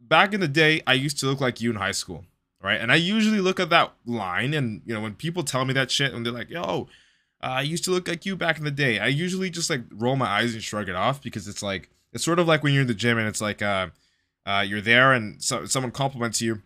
back 0.00 0.32
in 0.32 0.40
the 0.40 0.48
day, 0.48 0.82
I 0.86 0.94
used 0.94 1.18
to 1.20 1.26
look 1.26 1.40
like 1.40 1.60
you 1.60 1.70
in 1.70 1.76
high 1.76 1.92
school, 1.92 2.24
right? 2.62 2.80
And 2.80 2.90
I 2.90 2.96
usually 2.96 3.40
look 3.40 3.60
at 3.60 3.70
that 3.70 3.92
line, 4.06 4.54
and 4.54 4.82
you 4.84 4.94
know, 4.94 5.00
when 5.00 5.14
people 5.14 5.42
tell 5.42 5.64
me 5.64 5.74
that 5.74 5.90
shit, 5.90 6.12
and 6.12 6.24
they're 6.24 6.32
like, 6.32 6.50
"Yo, 6.50 6.88
uh, 7.42 7.46
I 7.46 7.62
used 7.62 7.84
to 7.84 7.90
look 7.90 8.08
like 8.08 8.26
you 8.26 8.36
back 8.36 8.58
in 8.58 8.64
the 8.64 8.70
day," 8.70 8.98
I 8.98 9.06
usually 9.06 9.50
just 9.50 9.70
like 9.70 9.82
roll 9.90 10.16
my 10.16 10.26
eyes 10.26 10.54
and 10.54 10.62
shrug 10.62 10.88
it 10.88 10.96
off 10.96 11.22
because 11.22 11.48
it's 11.48 11.62
like 11.62 11.90
it's 12.12 12.24
sort 12.24 12.38
of 12.38 12.48
like 12.48 12.62
when 12.62 12.72
you're 12.72 12.82
in 12.82 12.88
the 12.88 12.94
gym 12.94 13.18
and 13.18 13.28
it's 13.28 13.40
like 13.40 13.62
uh, 13.62 13.88
uh 14.46 14.64
you're 14.66 14.80
there 14.80 15.12
and 15.12 15.42
so, 15.42 15.66
someone 15.66 15.92
compliments 15.92 16.40
you, 16.40 16.62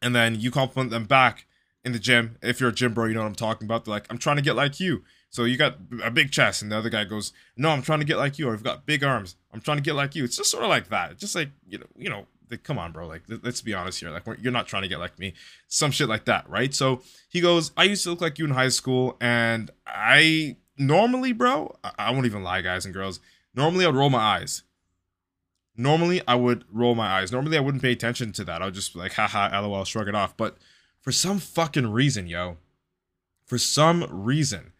and 0.00 0.14
then 0.14 0.40
you 0.40 0.50
compliment 0.50 0.90
them 0.90 1.04
back 1.04 1.46
in 1.84 1.92
the 1.92 1.98
gym. 1.98 2.36
If 2.42 2.60
you're 2.60 2.70
a 2.70 2.74
gym 2.74 2.94
bro, 2.94 3.06
you 3.06 3.14
know 3.14 3.20
what 3.20 3.28
I'm 3.28 3.34
talking 3.34 3.66
about. 3.66 3.84
They're 3.84 3.92
like, 3.92 4.06
"I'm 4.10 4.18
trying 4.18 4.36
to 4.36 4.42
get 4.42 4.56
like 4.56 4.80
you." 4.80 5.04
So 5.30 5.44
you 5.44 5.56
got 5.56 5.78
a 6.02 6.10
big 6.10 6.30
chest, 6.30 6.62
and 6.62 6.70
the 6.70 6.76
other 6.76 6.90
guy 6.90 7.04
goes, 7.04 7.32
"No, 7.56 7.70
I'm 7.70 7.82
trying 7.82 8.00
to 8.00 8.04
get 8.04 8.18
like 8.18 8.38
you." 8.38 8.48
Or 8.48 8.52
I've 8.52 8.62
got 8.62 8.86
big 8.86 9.02
arms. 9.02 9.36
I'm 9.52 9.60
trying 9.60 9.78
to 9.78 9.82
get 9.82 9.94
like 9.94 10.14
you. 10.14 10.24
It's 10.24 10.36
just 10.36 10.50
sort 10.50 10.62
of 10.62 10.68
like 10.68 10.88
that. 10.88 11.18
Just 11.18 11.34
like 11.34 11.50
you 11.66 11.78
know, 11.78 11.86
you 11.96 12.10
know. 12.10 12.26
Like, 12.50 12.64
come 12.64 12.78
on, 12.78 12.92
bro. 12.92 13.06
Like, 13.06 13.22
let's 13.42 13.62
be 13.62 13.72
honest 13.72 13.98
here. 14.00 14.10
Like, 14.10 14.24
you're 14.38 14.52
not 14.52 14.66
trying 14.66 14.82
to 14.82 14.88
get 14.88 14.98
like 14.98 15.18
me. 15.18 15.32
Some 15.68 15.90
shit 15.90 16.06
like 16.06 16.26
that, 16.26 16.46
right? 16.50 16.74
So 16.74 17.00
he 17.30 17.40
goes, 17.40 17.72
"I 17.78 17.84
used 17.84 18.04
to 18.04 18.10
look 18.10 18.20
like 18.20 18.38
you 18.38 18.44
in 18.44 18.50
high 18.50 18.68
school, 18.68 19.16
and 19.22 19.70
I 19.86 20.58
normally, 20.76 21.32
bro, 21.32 21.74
I, 21.82 21.92
I 21.98 22.10
won't 22.10 22.26
even 22.26 22.42
lie, 22.42 22.60
guys 22.60 22.84
and 22.84 22.92
girls. 22.92 23.20
Normally, 23.54 23.86
I'd 23.86 23.94
roll 23.94 24.10
my 24.10 24.18
eyes. 24.18 24.64
Normally, 25.76 26.20
I 26.28 26.34
would 26.34 26.64
roll 26.70 26.94
my 26.94 27.06
eyes. 27.06 27.32
Normally, 27.32 27.56
I 27.56 27.60
wouldn't 27.60 27.82
pay 27.82 27.92
attention 27.92 28.32
to 28.32 28.44
that. 28.44 28.60
I 28.60 28.66
would 28.66 28.74
just 28.74 28.92
be 28.92 28.98
like, 28.98 29.14
haha, 29.14 29.58
lol, 29.60 29.84
shrug 29.84 30.08
it 30.08 30.14
off. 30.14 30.36
But 30.36 30.58
for 31.02 31.12
some 31.12 31.38
fucking 31.38 31.92
reason, 31.92 32.26
yo, 32.26 32.56
for 33.44 33.58
some 33.58 34.06
reason, 34.08 34.72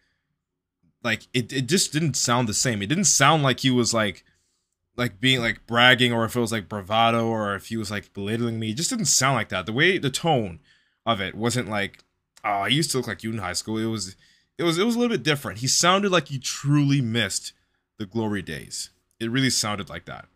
like 1.03 1.27
it, 1.33 1.53
it 1.53 1.67
just 1.67 1.93
didn't 1.93 2.15
sound 2.15 2.47
the 2.47 2.53
same. 2.53 2.81
It 2.81 2.87
didn't 2.87 3.05
sound 3.05 3.43
like 3.43 3.59
he 3.59 3.69
was 3.69 3.93
like 3.93 4.23
like 4.95 5.19
being 5.19 5.41
like 5.41 5.65
bragging 5.67 6.13
or 6.13 6.23
if 6.23 6.35
it 6.35 6.39
was 6.39 6.51
like 6.51 6.69
bravado 6.69 7.27
or 7.27 7.55
if 7.55 7.67
he 7.67 7.77
was 7.77 7.91
like 7.91 8.13
belittling 8.13 8.59
me. 8.59 8.71
It 8.71 8.77
just 8.77 8.89
didn't 8.89 9.05
sound 9.05 9.35
like 9.35 9.49
that. 9.49 9.65
The 9.65 9.73
way 9.73 9.97
the 9.97 10.09
tone 10.09 10.59
of 11.05 11.19
it 11.19 11.35
wasn't 11.35 11.69
like, 11.69 12.03
oh, 12.43 12.49
I 12.49 12.67
used 12.67 12.91
to 12.91 12.97
look 12.97 13.07
like 13.07 13.23
you 13.23 13.31
in 13.31 13.39
high 13.39 13.53
school. 13.53 13.77
It 13.77 13.85
was 13.85 14.15
it 14.57 14.63
was 14.63 14.77
it 14.77 14.85
was 14.85 14.95
a 14.95 14.99
little 14.99 15.15
bit 15.15 15.23
different. 15.23 15.59
He 15.59 15.67
sounded 15.67 16.11
like 16.11 16.29
he 16.29 16.39
truly 16.39 17.01
missed 17.01 17.53
the 17.97 18.05
glory 18.05 18.41
days. 18.41 18.91
It 19.19 19.29
really 19.29 19.49
sounded 19.49 19.89
like 19.89 20.05
that. 20.05 20.27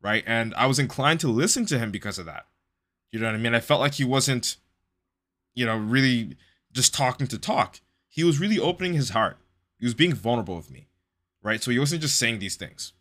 Right? 0.00 0.22
And 0.26 0.54
I 0.54 0.66
was 0.66 0.78
inclined 0.78 1.20
to 1.20 1.28
listen 1.28 1.64
to 1.66 1.78
him 1.78 1.90
because 1.90 2.18
of 2.18 2.26
that. 2.26 2.46
You 3.10 3.20
know 3.20 3.26
what 3.26 3.36
I 3.36 3.38
mean? 3.38 3.54
I 3.54 3.60
felt 3.60 3.80
like 3.80 3.94
he 3.94 4.04
wasn't, 4.04 4.56
you 5.54 5.66
know, 5.66 5.76
really 5.76 6.36
just 6.72 6.94
talking 6.94 7.26
to 7.28 7.38
talk. 7.38 7.80
He 8.08 8.24
was 8.24 8.38
really 8.38 8.58
opening 8.58 8.94
his 8.94 9.10
heart 9.10 9.38
he 9.84 9.86
was 9.86 9.94
being 9.94 10.14
vulnerable 10.14 10.56
with 10.56 10.70
me, 10.70 10.86
right? 11.42 11.62
So 11.62 11.70
he 11.70 11.78
wasn't 11.78 12.00
just 12.00 12.18
saying 12.18 12.38
these 12.38 12.56
things. 12.56 12.94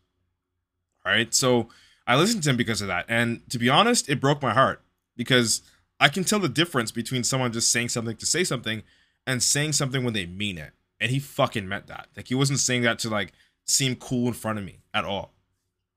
Right. 1.05 1.33
So 1.33 1.69
I 2.05 2.17
listened 2.17 2.43
to 2.43 2.49
him 2.49 2.57
because 2.57 2.81
of 2.81 2.87
that. 2.87 3.05
And 3.07 3.47
to 3.49 3.57
be 3.57 3.69
honest, 3.69 4.09
it 4.09 4.19
broke 4.19 4.41
my 4.41 4.53
heart 4.53 4.81
because 5.15 5.61
I 5.99 6.09
can 6.09 6.25
tell 6.25 6.39
the 6.39 6.49
difference 6.49 6.91
between 6.91 7.23
someone 7.23 7.53
just 7.53 7.71
saying 7.71 7.87
something 7.87 8.17
to 8.17 8.25
say 8.25 8.43
something 8.43 8.83
and 9.25 9.41
saying 9.41 9.71
something 9.71 10.03
when 10.03 10.13
they 10.13 10.25
mean 10.25 10.57
it. 10.57 10.71
And 10.99 11.09
he 11.09 11.19
fucking 11.19 11.67
meant 11.69 11.87
that. 11.87 12.09
Like 12.17 12.27
he 12.27 12.35
wasn't 12.35 12.59
saying 12.59 12.81
that 12.81 12.99
to 12.99 13.09
like 13.09 13.31
seem 13.65 13.95
cool 13.95 14.27
in 14.27 14.33
front 14.33 14.59
of 14.59 14.65
me 14.65 14.79
at 14.93 15.05
all. 15.05 15.31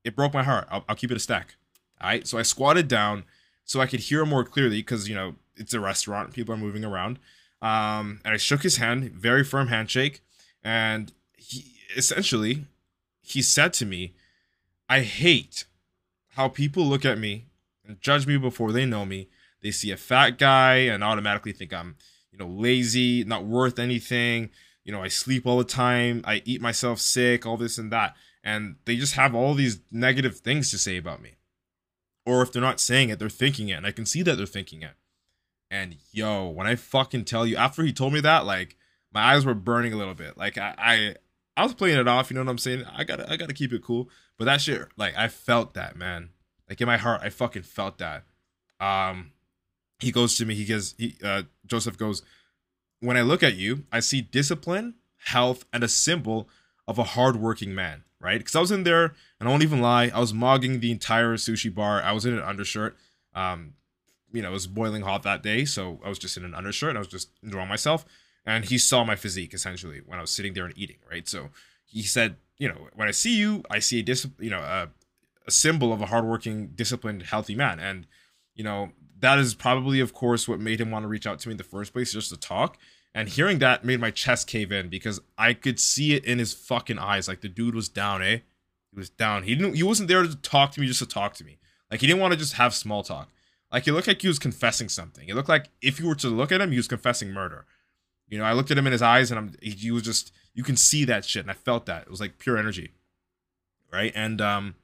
It 0.05 0.15
broke 0.15 0.35
my 0.35 0.45
heart. 0.45 0.69
I'll, 0.71 0.85
I'll 0.89 0.95
keep 0.97 1.11
it 1.11 1.17
a 1.17 1.21
stack. 1.21 1.57
All 2.01 2.11
right. 2.11 2.27
So 2.27 2.39
I 2.39 2.43
squatted 2.43 2.87
down 2.87 3.25
so 3.65 3.81
I 3.81 3.87
could 3.87 4.01
hear 4.01 4.23
him 4.23 4.29
more 4.29 4.45
clearly 4.45 4.79
because, 4.79 5.09
you 5.09 5.17
know, 5.17 5.35
it's 5.57 5.75
a 5.75 5.81
restaurant. 5.81 6.33
People 6.33 6.55
are 6.55 6.59
moving 6.59 6.85
around. 6.85 7.19
Um, 7.63 8.21
and 8.25 8.35
I 8.35 8.37
shook 8.37 8.63
his 8.63 8.77
hand, 8.77 9.11
very 9.13 9.43
firm 9.43 9.69
handshake, 9.69 10.21
and 10.63 11.13
he 11.37 11.73
essentially 11.97 12.67
he 13.23 13.43
said 13.43 13.73
to 13.75 13.87
me, 13.87 14.15
"I 14.89 15.01
hate 15.01 15.65
how 16.31 16.49
people 16.49 16.85
look 16.85 17.05
at 17.05 17.19
me 17.19 17.47
and 17.85 18.01
judge 18.01 18.27
me 18.27 18.37
before 18.37 18.73
they 18.73 18.85
know 18.85 19.07
me. 19.07 19.29
They 19.63 19.71
see 19.71 19.91
a 19.91 19.97
fat 19.97 20.39
guy 20.39 20.75
and 20.75 21.03
automatically 21.03 21.53
think 21.53 21.73
I'm, 21.73 21.97
you 22.31 22.39
know, 22.39 22.47
lazy, 22.47 23.25
not 23.25 23.47
worth 23.47 23.79
anything. 23.79 24.51
You 24.85 24.93
know, 24.93 25.03
I 25.03 25.09
sleep 25.09 25.47
all 25.47 25.59
the 25.59 25.65
time, 25.65 26.23
I 26.25 26.43
eat 26.45 26.61
myself 26.61 27.01
sick, 27.01 27.47
all 27.47 27.57
this 27.57 27.79
and 27.79 27.91
that." 27.91 28.15
And 28.45 28.77
they 28.85 28.97
just 28.97 29.15
have 29.15 29.35
all 29.35 29.55
these 29.55 29.81
negative 29.91 30.39
things 30.39 30.71
to 30.71 30.79
say 30.79 30.99
about 30.99 31.21
me. 31.21 31.37
Or 32.25 32.43
if 32.43 32.53
they're 32.53 32.63
not 32.63 32.81
saying 32.81 33.09
it, 33.09 33.19
they're 33.19 33.29
thinking 33.29 33.71
it, 33.71 33.75
and 33.75 33.87
I 33.87 33.93
can 33.93 34.07
see 34.07 34.23
that 34.23 34.37
they're 34.37 34.47
thinking 34.47 34.83
it. 34.83 34.93
And 35.77 35.97
yo, 36.11 36.49
when 36.49 36.67
I 36.67 36.75
fucking 36.75 37.27
tell 37.27 37.47
you, 37.47 37.57
after 37.57 37.83
he 37.83 37.93
told 37.93 38.15
me 38.15 38.21
that, 38.21 38.47
like 38.47 38.77
my 39.13 39.35
eyes 39.35 39.45
were 39.45 39.55
burning 39.55 39.93
a 39.93 39.97
little 39.97 40.15
bit. 40.15 40.39
Like 40.39 40.57
I, 40.57 40.75
I, 40.79 41.15
I 41.55 41.65
was 41.65 41.75
playing 41.75 41.99
it 41.99 42.09
off. 42.09 42.31
You 42.31 42.35
know 42.35 42.43
what 42.43 42.51
I'm 42.51 42.59
saying? 42.59 42.85
I 42.91 43.05
gotta, 43.05 43.31
I 43.31 43.37
gotta 43.37 43.53
keep 43.53 43.75
it 43.75 43.83
cool. 43.83 44.09
But 44.39 44.47
that 44.47 44.63
shit, 44.63 44.89
like 44.97 45.15
I 45.17 45.29
felt 45.29 45.75
that, 45.75 45.97
man. 45.97 46.31
Like 46.69 46.81
in 46.81 46.87
my 46.87 46.97
heart, 46.97 47.21
I 47.23 47.29
fucking 47.29 47.65
felt 47.65 47.99
that. 47.99 48.25
Um, 48.81 49.33
he 49.99 50.13
goes 50.13 50.39
to 50.39 50.47
me. 50.47 50.55
He 50.55 50.65
goes, 50.65 50.95
he, 50.97 51.17
uh, 51.23 51.43
Joseph 51.67 51.99
goes, 51.99 52.23
when 53.01 53.19
I 53.19 53.23
look 53.23 53.43
at 53.43 53.57
you, 53.57 53.85
I 53.93 54.01
see 54.01 54.23
discipline, 54.23 54.95
health, 55.27 55.67
and 55.75 55.85
a 55.85 55.89
symbol 55.89 56.49
of 56.89 56.99
a 56.99 57.05
hardworking 57.05 57.75
man. 57.75 58.05
Right? 58.19 58.39
Because 58.39 58.57
I 58.57 58.61
was 58.61 58.71
in 58.71 58.85
there, 58.85 59.15
and 59.39 59.47
I 59.47 59.51
won't 59.51 59.63
even 59.63 59.83
lie, 59.83 60.11
I 60.13 60.21
was 60.21 60.33
mogging 60.33 60.81
the 60.81 60.91
entire 60.91 61.37
sushi 61.37 61.73
bar. 61.73 62.03
I 62.03 62.13
was 62.13 62.25
in 62.25 62.33
an 62.33 62.43
undershirt. 62.43 62.97
Um, 63.35 63.75
you 64.37 64.43
know, 64.43 64.51
it 64.51 64.53
was 64.53 64.67
boiling 64.67 65.03
hot 65.03 65.23
that 65.23 65.43
day, 65.43 65.65
so 65.65 65.99
I 66.05 66.09
was 66.11 66.19
just 66.19 66.37
in 66.37 66.45
an 66.45 66.55
undershirt. 66.55 66.91
And 66.91 66.99
I 66.99 67.01
was 67.01 67.09
just 67.09 67.31
enjoying 67.43 67.69
myself, 67.69 68.05
and 68.45 68.67
he 68.67 68.77
saw 68.77 69.03
my 69.03 69.17
physique 69.17 69.55
essentially 69.55 70.03
when 70.05 70.19
I 70.19 70.21
was 70.21 70.31
sitting 70.31 70.53
there 70.53 70.67
and 70.67 70.77
eating. 70.77 70.99
Right, 71.11 71.27
so 71.27 71.49
he 71.87 72.03
said, 72.03 72.37
you 72.59 72.69
know, 72.69 72.89
when 72.95 73.09
I 73.09 73.13
see 73.13 73.37
you, 73.37 73.65
I 73.71 73.79
see 73.79 74.01
a 74.01 74.03
dis, 74.03 74.27
you 74.39 74.51
know, 74.51 74.61
a, 74.61 74.89
a 75.47 75.51
symbol 75.51 75.93
of 75.93 76.03
a 76.03 76.07
hardworking, 76.07 76.73
disciplined, 76.75 77.23
healthy 77.23 77.55
man, 77.55 77.81
and 77.81 78.07
you 78.55 78.63
know 78.63 78.93
that 79.21 79.39
is 79.39 79.55
probably, 79.55 80.01
of 80.01 80.13
course, 80.13 80.47
what 80.47 80.61
made 80.61 80.81
him 80.81 80.91
want 80.91 81.05
to 81.05 81.09
reach 81.09 81.27
out 81.27 81.39
to 81.41 81.49
me 81.49 81.53
in 81.53 81.59
the 81.59 81.65
first 81.65 81.93
place, 81.93 82.13
just 82.13 82.31
to 82.31 82.37
talk. 82.37 82.77
And 83.15 83.31
hearing 83.31 83.61
that 83.61 83.83
made 83.83 83.99
my 83.99 84.11
chest 84.11 84.47
cave 84.47 84.71
in 84.71 84.91
because 84.91 85.21
I 85.39 85.55
could 85.55 85.81
see 85.81 86.13
it 86.13 86.27
in 86.27 86.39
his 86.39 86.53
fucking 86.53 86.99
eyes. 86.99 87.29
Like 87.29 87.41
the 87.41 87.49
dude 87.49 87.75
was 87.75 87.89
down, 87.89 88.21
eh? 88.21 88.41
He 88.91 88.97
was 88.97 89.09
down. 89.09 89.45
He 89.45 89.55
didn't. 89.55 89.75
He 89.75 89.83
wasn't 89.83 90.09
there 90.09 90.23
to 90.23 90.37
talk 90.37 90.73
to 90.73 90.81
me 90.81 90.87
just 90.87 90.99
to 90.99 91.07
talk 91.07 91.33
to 91.35 91.45
me. 91.45 91.57
Like 91.91 92.01
he 92.01 92.07
didn't 92.07 92.21
want 92.21 92.35
to 92.35 92.39
just 92.39 92.55
have 92.55 92.75
small 92.75 93.03
talk. 93.03 93.31
Like 93.73 93.87
it 93.87 93.93
looked 93.93 94.07
like 94.07 94.23
he 94.23 94.29
was 94.29 94.39
confessing 94.39 94.89
something. 94.89 95.29
It 95.29 95.35
looked 95.35 95.49
like 95.49 95.71
if 95.83 95.99
you 95.99 96.07
were 96.07 96.15
to 96.17 96.29
look 96.29 96.53
at 96.53 96.61
him, 96.61 96.71
he 96.71 96.77
was 96.77 96.89
confessing 96.89 97.33
murder. 97.33 97.67
You 98.29 98.39
know, 98.39 98.45
I 98.45 98.53
looked 98.53 98.71
at 98.71 98.79
him 98.79 98.87
in 98.87 98.93
his 98.93 99.03
eyes, 99.03 99.31
and 99.31 99.39
I'm 99.39 99.55
he, 99.61 99.71
he 99.71 99.91
was 99.91 100.03
just 100.03 100.33
you 100.55 100.63
can 100.63 100.77
see 100.77 101.05
that 101.05 101.25
shit, 101.25 101.43
and 101.43 101.51
I 101.51 101.55
felt 101.55 101.87
that 101.87 102.03
it 102.03 102.11
was 102.11 102.21
like 102.21 102.39
pure 102.39 102.57
energy, 102.57 102.93
right? 103.93 104.13
And 104.15 104.41
um, 104.41 104.75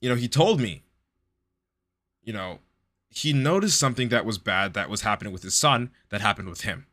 you 0.00 0.08
know, 0.08 0.14
he 0.14 0.28
told 0.28 0.60
me, 0.60 0.84
you 2.22 2.32
know, 2.32 2.58
he 3.08 3.32
noticed 3.32 3.78
something 3.78 4.08
that 4.08 4.24
was 4.24 4.38
bad 4.38 4.74
that 4.74 4.90
was 4.90 5.02
happening 5.02 5.32
with 5.32 5.42
his 5.42 5.54
son 5.54 5.90
that 6.10 6.20
happened 6.20 6.48
with 6.48 6.62
him, 6.62 6.86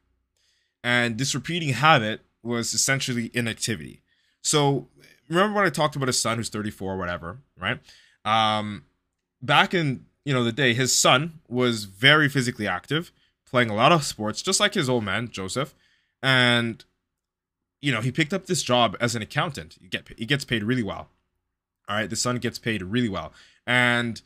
and 0.84 1.18
this 1.18 1.34
repeating 1.34 1.70
habit 1.70 2.22
was 2.44 2.74
essentially 2.74 3.32
inactivity. 3.34 4.02
So 4.42 4.90
remember 5.28 5.56
when 5.56 5.66
I 5.66 5.70
talked 5.70 5.96
about 5.96 6.08
his 6.08 6.22
son 6.22 6.38
who's 6.38 6.50
34 6.50 6.94
or 6.94 6.98
whatever, 6.98 7.40
right? 7.60 7.80
Um, 8.24 8.86
back 9.42 9.74
in 9.74 10.06
you 10.26 10.34
know, 10.34 10.44
the 10.44 10.52
day, 10.52 10.74
his 10.74 10.98
son 10.98 11.40
was 11.48 11.86
very 11.86 12.28
physically 12.28 12.68
active, 12.68 13.12
playing 13.46 13.70
a 13.70 13.76
lot 13.76 13.92
of 13.92 14.04
sports, 14.04 14.42
just 14.42 14.60
like 14.60 14.74
his 14.74 14.90
old 14.90 15.04
man, 15.04 15.30
Joseph. 15.30 15.76
And, 16.22 16.84
you 17.80 17.92
know, 17.92 18.02
he 18.02 18.12
picked 18.12 18.34
up 18.34 18.48
this 18.48 18.64
job 18.64 18.98
as 19.00 19.16
an 19.16 19.22
accountant. 19.22 19.78
He, 19.80 19.88
get, 19.88 20.08
he 20.18 20.26
gets 20.26 20.44
paid 20.44 20.64
really 20.64 20.84
well. 20.84 21.10
All 21.88 21.96
right. 21.96 22.10
The 22.10 22.16
son 22.16 22.38
gets 22.38 22.58
paid 22.58 22.82
really 22.82 23.08
well. 23.08 23.32
And 23.68 24.20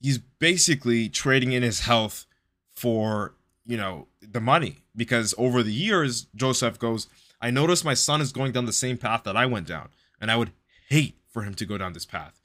he's 0.00 0.18
basically 0.18 1.08
trading 1.08 1.50
in 1.50 1.64
his 1.64 1.80
health 1.80 2.26
for, 2.72 3.34
you 3.66 3.76
know, 3.76 4.06
the 4.22 4.40
money. 4.40 4.78
Because 4.94 5.34
over 5.36 5.64
the 5.64 5.72
years, 5.72 6.26
Joseph 6.36 6.78
goes, 6.78 7.08
I 7.40 7.50
noticed 7.50 7.84
my 7.84 7.94
son 7.94 8.20
is 8.20 8.30
going 8.30 8.52
down 8.52 8.66
the 8.66 8.72
same 8.72 8.96
path 8.96 9.24
that 9.24 9.36
I 9.36 9.46
went 9.46 9.66
down. 9.66 9.88
And 10.20 10.30
I 10.30 10.36
would 10.36 10.52
hate 10.88 11.16
for 11.28 11.42
him 11.42 11.54
to 11.54 11.66
go 11.66 11.76
down 11.76 11.92
this 11.92 12.06
path 12.06 12.39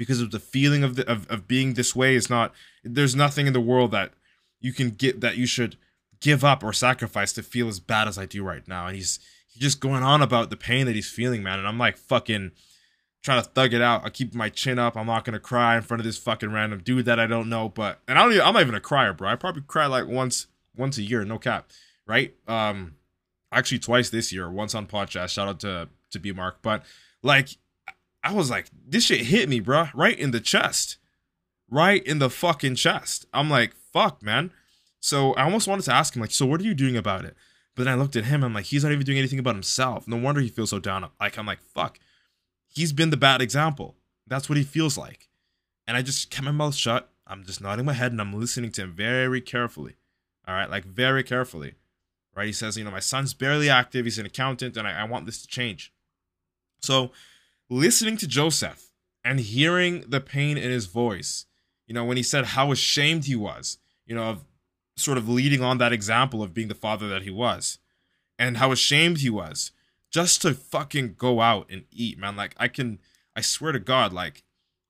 because 0.00 0.22
of 0.22 0.30
the 0.30 0.40
feeling 0.40 0.82
of 0.82 0.96
the 0.96 1.06
of, 1.06 1.30
of 1.30 1.46
being 1.46 1.74
this 1.74 1.94
way 1.94 2.14
is 2.14 2.30
not 2.30 2.54
there's 2.82 3.14
nothing 3.14 3.46
in 3.46 3.52
the 3.52 3.60
world 3.60 3.90
that 3.90 4.14
you 4.58 4.72
can 4.72 4.88
get 4.88 5.20
that 5.20 5.36
you 5.36 5.44
should 5.44 5.76
give 6.20 6.42
up 6.42 6.64
or 6.64 6.72
sacrifice 6.72 7.34
to 7.34 7.42
feel 7.42 7.68
as 7.68 7.80
bad 7.80 8.08
as 8.08 8.16
I 8.16 8.24
do 8.24 8.42
right 8.42 8.66
now. 8.66 8.86
And 8.86 8.96
he's 8.96 9.20
he's 9.46 9.60
just 9.60 9.78
going 9.78 10.02
on 10.02 10.22
about 10.22 10.48
the 10.48 10.56
pain 10.56 10.86
that 10.86 10.94
he's 10.94 11.10
feeling, 11.10 11.42
man. 11.42 11.58
And 11.58 11.68
I'm 11.68 11.76
like 11.76 11.98
fucking 11.98 12.52
trying 13.22 13.42
to 13.42 13.48
thug 13.50 13.74
it 13.74 13.82
out. 13.82 14.02
I 14.02 14.08
keep 14.08 14.34
my 14.34 14.48
chin 14.48 14.78
up. 14.78 14.96
I'm 14.96 15.06
not 15.06 15.26
gonna 15.26 15.38
cry 15.38 15.76
in 15.76 15.82
front 15.82 16.00
of 16.00 16.06
this 16.06 16.16
fucking 16.16 16.50
random 16.50 16.80
dude 16.82 17.04
that 17.04 17.20
I 17.20 17.26
don't 17.26 17.50
know. 17.50 17.68
But 17.68 18.00
and 18.08 18.18
I 18.18 18.22
don't 18.22 18.32
even, 18.32 18.46
I'm 18.46 18.54
not 18.54 18.62
even 18.62 18.74
a 18.74 18.80
crier, 18.80 19.12
bro. 19.12 19.28
I 19.28 19.36
probably 19.36 19.64
cry 19.66 19.84
like 19.84 20.06
once 20.06 20.46
once 20.74 20.96
a 20.96 21.02
year, 21.02 21.26
no 21.26 21.38
cap. 21.38 21.68
Right? 22.06 22.34
Um 22.48 22.94
actually 23.52 23.80
twice 23.80 24.08
this 24.08 24.32
year, 24.32 24.50
once 24.50 24.74
on 24.74 24.86
podcast. 24.86 25.28
Shout 25.28 25.46
out 25.46 25.60
to 25.60 25.90
to 26.12 26.18
B 26.18 26.32
Mark. 26.32 26.62
But 26.62 26.84
like 27.22 27.58
I 28.22 28.32
was 28.32 28.50
like, 28.50 28.68
this 28.86 29.04
shit 29.04 29.20
hit 29.22 29.48
me, 29.48 29.60
bro, 29.60 29.88
right 29.94 30.18
in 30.18 30.30
the 30.30 30.40
chest. 30.40 30.98
Right 31.70 32.04
in 32.04 32.18
the 32.18 32.30
fucking 32.30 32.74
chest. 32.74 33.26
I'm 33.32 33.48
like, 33.48 33.74
fuck, 33.74 34.22
man. 34.22 34.52
So 34.98 35.32
I 35.34 35.44
almost 35.44 35.68
wanted 35.68 35.84
to 35.84 35.94
ask 35.94 36.14
him, 36.14 36.20
like, 36.20 36.32
so 36.32 36.44
what 36.44 36.60
are 36.60 36.64
you 36.64 36.74
doing 36.74 36.96
about 36.96 37.24
it? 37.24 37.34
But 37.74 37.84
then 37.84 37.92
I 37.92 37.96
looked 37.96 38.16
at 38.16 38.24
him, 38.24 38.42
I'm 38.42 38.52
like, 38.52 38.66
he's 38.66 38.82
not 38.82 38.92
even 38.92 39.06
doing 39.06 39.18
anything 39.18 39.38
about 39.38 39.54
himself. 39.54 40.06
No 40.06 40.16
wonder 40.16 40.40
he 40.40 40.48
feels 40.48 40.70
so 40.70 40.78
down. 40.78 41.08
Like, 41.20 41.38
I'm 41.38 41.46
like, 41.46 41.62
fuck. 41.62 41.98
He's 42.68 42.92
been 42.92 43.10
the 43.10 43.16
bad 43.16 43.40
example. 43.40 43.96
That's 44.26 44.48
what 44.48 44.58
he 44.58 44.64
feels 44.64 44.98
like. 44.98 45.28
And 45.86 45.96
I 45.96 46.02
just 46.02 46.30
kept 46.30 46.44
my 46.44 46.50
mouth 46.50 46.74
shut. 46.74 47.10
I'm 47.26 47.44
just 47.44 47.60
nodding 47.60 47.86
my 47.86 47.92
head 47.92 48.12
and 48.12 48.20
I'm 48.20 48.38
listening 48.38 48.72
to 48.72 48.82
him 48.82 48.92
very 48.92 49.40
carefully. 49.40 49.96
All 50.46 50.54
right, 50.54 50.68
like 50.68 50.84
very 50.84 51.22
carefully. 51.22 51.74
Right? 52.34 52.46
He 52.46 52.52
says, 52.52 52.76
you 52.76 52.84
know, 52.84 52.90
my 52.90 53.00
son's 53.00 53.34
barely 53.34 53.70
active. 53.70 54.04
He's 54.04 54.18
an 54.18 54.26
accountant, 54.26 54.76
and 54.76 54.86
I, 54.86 55.00
I 55.00 55.04
want 55.04 55.26
this 55.26 55.42
to 55.42 55.48
change. 55.48 55.92
So 56.80 57.10
listening 57.70 58.16
to 58.18 58.26
Joseph 58.26 58.92
and 59.24 59.40
hearing 59.40 60.04
the 60.08 60.20
pain 60.20 60.58
in 60.58 60.70
his 60.70 60.86
voice, 60.86 61.46
you 61.86 61.94
know, 61.94 62.04
when 62.04 62.16
he 62.16 62.22
said 62.22 62.46
how 62.46 62.72
ashamed 62.72 63.24
he 63.24 63.36
was, 63.36 63.78
you 64.04 64.14
know, 64.14 64.24
of 64.24 64.44
sort 64.96 65.16
of 65.16 65.28
leading 65.28 65.62
on 65.62 65.78
that 65.78 65.92
example 65.92 66.42
of 66.42 66.52
being 66.52 66.68
the 66.68 66.74
father 66.74 67.08
that 67.08 67.22
he 67.22 67.30
was, 67.30 67.78
and 68.38 68.56
how 68.56 68.72
ashamed 68.72 69.18
he 69.18 69.30
was 69.30 69.70
just 70.10 70.42
to 70.42 70.52
fucking 70.52 71.14
go 71.16 71.40
out 71.40 71.66
and 71.70 71.84
eat, 71.92 72.18
man. 72.18 72.36
Like, 72.36 72.54
I 72.58 72.68
can, 72.68 72.98
I 73.36 73.40
swear 73.40 73.72
to 73.72 73.78
God, 73.78 74.12
like, 74.12 74.42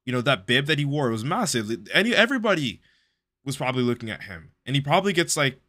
you 0.07 0.13
know, 0.13 0.23
that 0.23 0.47
bib 0.47 0.67
that 0.67 0.79
he 0.79 0.85
wore 0.85 1.11
was 1.11 1.25
massive. 1.25 1.71
Any, 1.93 2.15
everybody 2.15 2.81
was 3.45 3.57
probably 3.57 3.83
looking 3.83 4.11
at 4.11 4.25
him, 4.25 4.53
and 4.65 4.75
he 4.75 4.81
probably 4.81 5.13
gets 5.13 5.37
like 5.37 5.61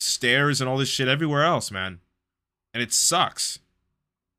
stares 0.00 0.60
and 0.60 0.68
all 0.68 0.78
this 0.78 0.88
shit 0.88 1.08
everywhere 1.08 1.44
else, 1.44 1.70
man. 1.70 2.00
And 2.74 2.82
it 2.82 2.92
sucks. 2.92 3.58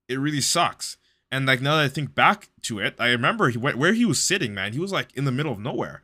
It 0.10 0.20
really 0.20 0.42
sucks. 0.42 0.98
And 1.34 1.48
like 1.48 1.62
now 1.62 1.78
that 1.78 1.86
I 1.86 1.88
think 1.88 2.14
back 2.14 2.50
to 2.62 2.78
it, 2.78 2.94
I 3.00 3.08
remember 3.08 3.50
he, 3.50 3.58
where 3.58 3.94
he 3.94 4.06
was 4.06 4.22
sitting, 4.22 4.54
man. 4.54 4.74
He 4.74 4.80
was 4.80 4.92
like 4.92 5.12
in 5.16 5.26
the 5.26 5.32
middle 5.32 5.52
of 5.52 5.58
nowhere. 5.58 6.04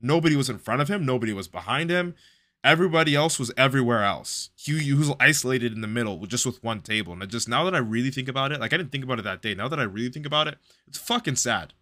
Nobody 0.00 0.36
was 0.36 0.48
in 0.48 0.58
front 0.58 0.80
of 0.80 0.86
him. 0.86 1.04
Nobody 1.04 1.32
was 1.32 1.48
behind 1.48 1.90
him. 1.90 2.14
Everybody 2.62 3.16
else 3.16 3.40
was 3.40 3.50
everywhere 3.56 4.04
else. 4.04 4.50
He, 4.54 4.78
he 4.78 4.94
was 4.94 5.10
isolated 5.18 5.72
in 5.72 5.80
the 5.80 5.88
middle, 5.88 6.24
just 6.26 6.46
with 6.46 6.62
one 6.62 6.80
table. 6.80 7.12
And 7.12 7.20
I 7.24 7.26
just 7.26 7.48
now 7.48 7.64
that 7.64 7.74
I 7.74 7.78
really 7.78 8.12
think 8.12 8.28
about 8.28 8.52
it, 8.52 8.60
like 8.60 8.72
I 8.72 8.76
didn't 8.76 8.92
think 8.92 9.02
about 9.02 9.18
it 9.18 9.22
that 9.22 9.42
day. 9.42 9.52
Now 9.52 9.66
that 9.66 9.80
I 9.80 9.82
really 9.82 10.10
think 10.10 10.26
about 10.26 10.46
it, 10.46 10.58
it's 10.86 10.98
fucking 10.98 11.36
sad. 11.36 11.74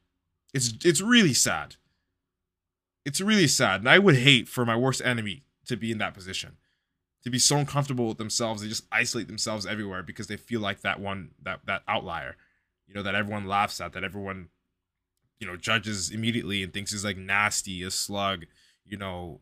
It's 0.54 0.72
it's 0.82 1.02
really 1.02 1.34
sad. 1.34 1.76
It's 3.04 3.20
really 3.20 3.46
sad, 3.46 3.80
and 3.82 3.90
I 3.90 3.98
would 3.98 4.16
hate 4.16 4.48
for 4.48 4.64
my 4.64 4.74
worst 4.74 5.02
enemy 5.04 5.44
to 5.66 5.76
be 5.76 5.92
in 5.92 5.98
that 5.98 6.14
position, 6.14 6.56
to 7.24 7.30
be 7.30 7.38
so 7.38 7.58
uncomfortable 7.58 8.08
with 8.08 8.16
themselves 8.16 8.62
they 8.62 8.68
just 8.68 8.86
isolate 8.90 9.26
themselves 9.28 9.66
everywhere 9.66 10.02
because 10.02 10.28
they 10.28 10.38
feel 10.38 10.60
like 10.60 10.80
that 10.80 10.98
one 10.98 11.32
that 11.42 11.60
that 11.66 11.82
outlier 11.86 12.36
you 12.86 12.94
know, 12.94 13.02
that 13.02 13.14
everyone 13.14 13.46
laughs 13.46 13.80
at, 13.80 13.92
that 13.92 14.04
everyone, 14.04 14.48
you 15.38 15.46
know, 15.46 15.56
judges 15.56 16.10
immediately 16.10 16.62
and 16.62 16.72
thinks 16.72 16.92
is 16.92 17.04
like 17.04 17.16
nasty, 17.16 17.82
a 17.82 17.90
slug, 17.90 18.44
you 18.84 18.96
know, 18.96 19.40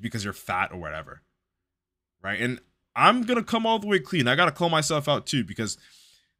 because 0.00 0.24
you're 0.24 0.32
fat 0.32 0.70
or 0.72 0.78
whatever. 0.78 1.22
Right. 2.22 2.40
And 2.40 2.60
I'm 2.94 3.22
going 3.22 3.38
to 3.38 3.44
come 3.44 3.64
all 3.64 3.78
the 3.78 3.86
way 3.86 3.98
clean. 3.98 4.28
I 4.28 4.36
got 4.36 4.46
to 4.46 4.52
call 4.52 4.68
myself 4.68 5.08
out 5.08 5.26
too 5.26 5.44
because 5.44 5.78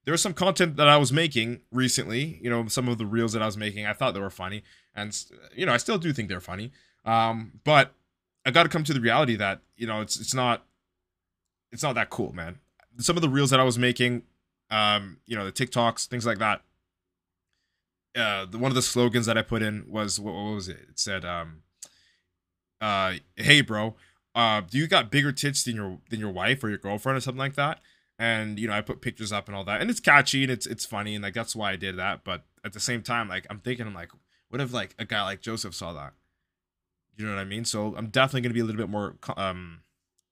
there 0.04 0.12
was 0.12 0.22
some 0.22 0.34
content 0.34 0.76
that 0.76 0.88
I 0.88 0.96
was 0.96 1.12
making 1.12 1.60
recently, 1.70 2.38
you 2.42 2.50
know, 2.50 2.66
some 2.66 2.88
of 2.88 2.98
the 2.98 3.06
reels 3.06 3.32
that 3.32 3.42
I 3.42 3.46
was 3.46 3.56
making, 3.56 3.86
I 3.86 3.92
thought 3.92 4.14
they 4.14 4.20
were 4.20 4.30
funny. 4.30 4.62
And, 4.94 5.16
you 5.54 5.66
know, 5.66 5.72
I 5.72 5.76
still 5.76 5.98
do 5.98 6.12
think 6.12 6.28
they're 6.28 6.40
funny. 6.40 6.72
Um, 7.04 7.60
but 7.64 7.94
I 8.44 8.50
got 8.50 8.64
to 8.64 8.68
come 8.68 8.84
to 8.84 8.92
the 8.92 9.00
reality 9.00 9.36
that, 9.36 9.60
you 9.76 9.86
know, 9.86 10.00
it's, 10.00 10.18
it's 10.18 10.34
not, 10.34 10.66
it's 11.70 11.82
not 11.82 11.94
that 11.94 12.10
cool, 12.10 12.32
man. 12.32 12.58
Some 12.98 13.16
of 13.16 13.22
the 13.22 13.28
reels 13.28 13.50
that 13.50 13.60
I 13.60 13.64
was 13.64 13.78
making 13.78 14.22
um, 14.70 15.18
you 15.26 15.36
know, 15.36 15.44
the 15.44 15.52
TikToks, 15.52 16.06
things 16.06 16.26
like 16.26 16.38
that. 16.38 16.62
Uh, 18.16 18.44
the, 18.44 18.58
one 18.58 18.70
of 18.70 18.74
the 18.74 18.82
slogans 18.82 19.26
that 19.26 19.38
I 19.38 19.42
put 19.42 19.62
in 19.62 19.84
was 19.88 20.18
what, 20.18 20.34
what 20.34 20.54
was 20.54 20.68
it? 20.68 20.78
It 20.90 20.98
said, 20.98 21.24
um, 21.24 21.62
uh, 22.80 23.14
"Hey, 23.36 23.60
bro, 23.60 23.94
uh, 24.34 24.62
do 24.62 24.78
you 24.78 24.86
got 24.86 25.10
bigger 25.10 25.32
tits 25.32 25.62
than 25.64 25.76
your 25.76 25.98
than 26.10 26.18
your 26.18 26.30
wife 26.30 26.62
or 26.64 26.68
your 26.68 26.78
girlfriend 26.78 27.18
or 27.18 27.20
something 27.20 27.38
like 27.38 27.54
that? 27.54 27.80
And 28.18 28.58
you 28.58 28.68
know, 28.68 28.74
I 28.74 28.80
put 28.80 29.00
pictures 29.00 29.32
up 29.32 29.48
and 29.48 29.56
all 29.56 29.64
that, 29.64 29.80
and 29.80 29.90
it's 29.90 30.00
catchy 30.00 30.42
and 30.42 30.50
it's 30.52 30.66
it's 30.66 30.84
funny 30.84 31.14
and 31.14 31.22
like 31.22 31.34
that's 31.34 31.54
why 31.54 31.72
I 31.72 31.76
did 31.76 31.96
that. 31.96 32.24
But 32.24 32.44
at 32.64 32.72
the 32.72 32.80
same 32.80 33.02
time, 33.02 33.28
like 33.28 33.46
I'm 33.48 33.60
thinking, 33.60 33.86
I'm 33.86 33.94
like, 33.94 34.10
what 34.48 34.60
if 34.60 34.72
like 34.72 34.94
a 34.98 35.04
guy 35.04 35.22
like 35.22 35.40
Joseph 35.40 35.74
saw 35.74 35.92
that? 35.92 36.14
You 37.16 37.26
know 37.26 37.34
what 37.34 37.40
I 37.40 37.44
mean? 37.44 37.64
So 37.64 37.94
I'm 37.96 38.08
definitely 38.08 38.42
gonna 38.42 38.54
be 38.54 38.60
a 38.60 38.64
little 38.64 38.80
bit 38.80 38.90
more 38.90 39.16
um 39.36 39.80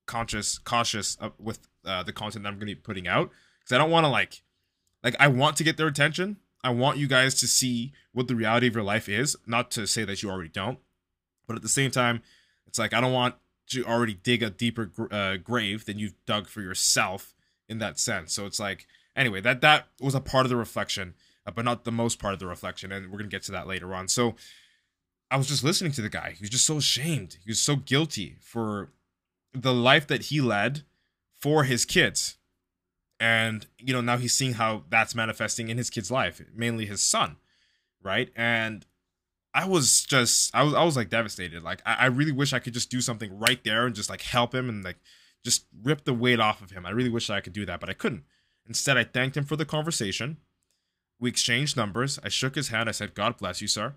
conscious 0.07 0.59
cautious 0.59 1.17
with 1.39 1.61
uh, 1.85 2.03
the 2.03 2.13
content 2.13 2.43
that 2.45 2.49
I'm 2.49 2.57
gonna 2.57 2.67
be 2.67 2.75
putting 2.75 3.07
out 3.07 3.31
because 3.69 3.77
I 3.77 3.83
don't 3.83 3.91
want 3.91 4.05
to 4.05 4.11
like 4.11 4.43
like 5.03 5.17
I 5.21 5.29
want 5.29 5.57
to 5.57 5.65
get 5.65 5.77
their 5.77 5.87
attention. 5.87 6.39
I 6.65 6.71
want 6.71 6.99
you 6.99 7.07
guys 7.07 7.35
to 7.37 7.47
see 7.47 7.93
what 8.13 8.29
the 8.29 8.35
reality 8.35 8.67
of 8.67 8.75
your 8.75 8.85
life 8.85 9.09
is. 9.09 9.37
Not 9.47 9.71
to 9.73 9.87
say 9.87 10.05
that 10.05 10.23
you 10.23 10.31
already 10.31 10.49
don't, 10.49 10.79
but 11.47 11.57
at 11.57 11.63
the 11.63 11.69
same 11.69 11.91
time, 11.91 12.23
it's 12.67 12.79
like 12.79 12.93
I 12.93 13.01
don't 13.01 13.13
want 13.13 13.37
to 13.71 13.85
already 13.85 14.15
dig 14.15 14.43
a 14.43 14.51
deeper 14.51 14.91
uh, 15.11 15.37
grave 15.37 15.85
than 15.85 15.99
you've 15.99 16.15
dug 16.27 16.49
for 16.49 16.63
yourself 16.63 17.35
in 17.69 17.79
that 17.79 17.99
sense. 17.99 18.33
So 18.33 18.47
it's 18.47 18.59
like 18.59 18.87
anyway, 19.15 19.41
that 19.43 19.61
that 19.61 19.89
was 20.01 20.15
a 20.15 20.21
part 20.21 20.47
of 20.47 20.51
the 20.51 20.57
reflection, 20.57 21.15
uh, 21.47 21.51
but 21.51 21.65
not 21.65 21.85
the 21.85 21.93
most 21.93 22.19
part 22.19 22.33
of 22.33 22.41
the 22.41 22.47
reflection, 22.47 22.91
and 22.91 23.11
we're 23.11 23.19
gonna 23.19 23.29
get 23.29 23.43
to 23.45 23.53
that 23.53 23.69
later 23.69 23.95
on. 23.95 24.09
So 24.09 24.35
I 25.31 25.37
was 25.37 25.47
just 25.47 25.63
listening 25.63 25.93
to 25.93 26.03
the 26.03 26.09
guy. 26.09 26.35
He 26.37 26.43
was 26.43 26.51
just 26.51 26.67
so 26.67 26.79
ashamed. 26.79 27.37
He 27.45 27.51
was 27.51 27.61
so 27.61 27.77
guilty 27.77 28.37
for 28.41 28.91
the 29.53 29.75
life 29.75 30.07
that 30.07 30.27
he 30.27 30.41
led 30.41 30.85
for 31.39 31.65
his 31.65 31.85
kids. 31.85 32.38
And, 33.21 33.67
you 33.79 33.93
know, 33.93 34.01
now 34.01 34.17
he's 34.17 34.35
seeing 34.35 34.55
how 34.55 34.85
that's 34.89 35.15
manifesting 35.15 35.69
in 35.69 35.77
his 35.77 35.91
kid's 35.91 36.11
life, 36.11 36.41
mainly 36.55 36.87
his 36.87 37.03
son. 37.03 37.37
Right. 38.03 38.31
And 38.37 38.87
I 39.55 39.67
was 39.67 40.05
just, 40.05 40.55
I 40.55 40.63
was, 40.63 40.75
I 40.75 40.85
was 40.85 40.97
like 40.97 41.11
devastated. 41.11 41.63
Like, 41.63 41.83
I, 41.85 41.95
I 41.95 42.07
really 42.07 42.33
wish 42.33 42.53
I 42.53 42.61
could 42.61 42.75
just 42.75 42.91
do 42.91 43.01
something 43.01 43.39
right 43.39 43.63
there 43.65 43.87
and 43.87 43.95
just 43.95 44.09
like 44.09 44.23
help 44.23 44.55
him 44.55 44.69
and 44.69 44.85
like 44.85 44.99
just 45.45 45.67
rip 45.83 46.05
the 46.05 46.15
weight 46.15 46.39
off 46.39 46.63
of 46.63 46.71
him. 46.71 46.87
I 46.87 46.91
really 46.91 47.11
wish 47.11 47.29
I 47.29 47.41
could 47.41 47.53
do 47.53 47.67
that, 47.67 47.81
but 47.81 47.91
I 47.91 47.95
couldn't. 47.95 48.25
Instead, 48.67 48.97
I 48.97 49.05
thanked 49.05 49.37
him 49.37 49.45
for 49.45 49.57
the 49.57 49.65
conversation. 49.65 50.37
We 51.19 51.31
exchanged 51.31 51.77
numbers. 51.77 52.21
I 52.23 52.29
shook 52.29 52.55
his 52.55 52.69
hand. 52.69 52.89
I 52.89 52.93
said, 52.93 53.15
God 53.15 53.39
bless 53.39 53.61
you, 53.61 53.67
sir. 53.67 53.95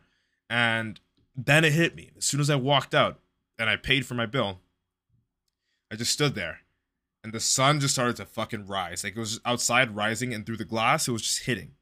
And 0.50 1.00
then 1.36 1.64
it 1.64 1.74
hit 1.74 1.96
me. 1.96 2.12
As 2.18 2.26
soon 2.26 2.40
as 2.40 2.50
I 2.50 2.56
walked 2.56 2.96
out 2.96 3.20
and 3.60 3.70
I 3.70 3.76
paid 3.76 4.06
for 4.06 4.16
my 4.16 4.26
bill, 4.26 4.60
I 5.92 5.96
just 5.96 6.12
stood 6.12 6.34
there 6.34 6.62
and 7.24 7.34
the 7.34 7.40
sun 7.40 7.80
just 7.80 7.94
started 7.94 8.16
to 8.18 8.26
fucking 8.26 8.68
rise. 8.68 9.04
Like 9.04 9.16
it 9.16 9.20
was 9.20 9.40
outside 9.46 9.96
rising, 9.96 10.34
and 10.34 10.46
through 10.46 10.58
the 10.58 10.66
glass, 10.66 11.08
it 11.08 11.12
was 11.12 11.22
just 11.22 11.44
hitting. 11.44 11.76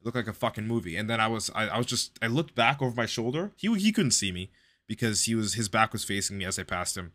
It 0.00 0.04
looked 0.04 0.16
like 0.16 0.28
a 0.28 0.32
fucking 0.32 0.66
movie. 0.66 0.96
And 0.96 1.10
then 1.10 1.20
I 1.20 1.26
was, 1.26 1.50
I, 1.54 1.68
I 1.68 1.78
was 1.78 1.86
just, 1.86 2.18
I 2.22 2.26
looked 2.26 2.54
back 2.54 2.80
over 2.80 2.94
my 2.94 3.06
shoulder. 3.06 3.52
He 3.56 3.72
he 3.78 3.92
couldn't 3.92 4.12
see 4.12 4.32
me 4.32 4.50
because 4.86 5.24
he 5.24 5.34
was 5.34 5.54
his 5.54 5.68
back 5.68 5.92
was 5.92 6.04
facing 6.04 6.38
me 6.38 6.44
as 6.44 6.58
I 6.58 6.62
passed 6.62 6.96
him, 6.96 7.12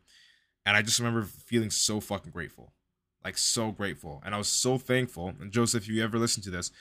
and 0.66 0.76
I 0.78 0.82
just 0.82 1.00
remember 1.00 1.24
feeling 1.24 1.70
so 1.70 2.00
fucking 2.00 2.32
grateful, 2.32 2.74
like 3.24 3.38
so 3.38 3.72
grateful, 3.72 4.22
and 4.26 4.36
I 4.36 4.38
was 4.38 4.50
so 4.50 4.78
thankful. 4.78 5.34
And 5.40 5.52
Joseph, 5.52 5.84
if 5.84 5.90
you 5.90 6.04
ever 6.04 6.20
listen 6.20 6.44
to 6.44 6.52
this, 6.52 6.72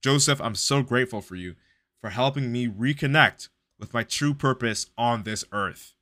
Joseph, 0.00 0.40
I'm 0.40 0.54
so 0.54 0.82
grateful 0.82 1.20
for 1.20 1.36
you 1.36 1.56
for 2.00 2.10
helping 2.10 2.50
me 2.50 2.66
reconnect 2.66 3.48
with 3.78 3.92
my 3.92 4.02
true 4.02 4.34
purpose 4.34 4.86
on 4.96 5.22
this 5.22 5.44
earth 5.52 5.94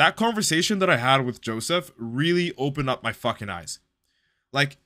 that 0.00 0.16
conversation 0.16 0.78
that 0.78 0.88
I 0.88 0.96
had 0.96 1.26
with 1.26 1.42
Joseph 1.42 1.92
really 1.98 2.54
opened 2.56 2.88
up 2.88 3.02
my 3.02 3.12
fucking 3.12 3.50
eyes. 3.50 3.80
Like, 4.52 4.78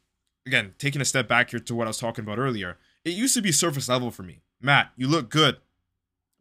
again, 0.45 0.75
taking 0.79 1.01
a 1.01 1.05
step 1.05 1.29
back 1.29 1.51
here 1.51 1.61
to 1.61 1.75
what 1.75 1.87
I 1.87 1.91
was 1.91 1.99
talking 1.99 2.25
about 2.25 2.39
earlier, 2.39 2.79
it 3.05 3.11
used 3.11 3.35
to 3.35 3.43
be 3.43 3.53
surface 3.53 3.89
level 3.89 4.11
for 4.11 4.25
me. 4.25 4.41
Matt, 4.61 4.91
you 4.97 5.07
look 5.07 5.31
good. 5.31 5.59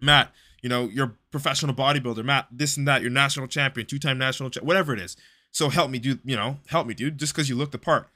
Matt, 0.02 0.34
you 0.64 0.70
know, 0.70 0.86
you're 0.86 1.06
a 1.06 1.14
professional 1.30 1.76
bodybuilder. 1.76 2.26
Matt, 2.26 2.48
this 2.52 2.76
and 2.76 2.88
that, 2.88 3.02
you're 3.04 3.12
national 3.12 3.48
champion, 3.48 3.86
two 3.86 4.00
time 4.00 4.18
national 4.18 4.50
champion, 4.50 4.68
whatever 4.68 4.92
it 4.92 5.00
is. 5.00 5.16
So 5.52 5.70
help 5.70 5.92
me, 5.92 6.00
dude, 6.00 6.22
you 6.26 6.36
know, 6.36 6.58
help 6.68 6.88
me, 6.88 6.96
dude, 6.96 7.20
just 7.20 7.34
because 7.34 7.50
you 7.50 7.56
look 7.56 7.72
the 7.72 7.78
part. 7.78 8.10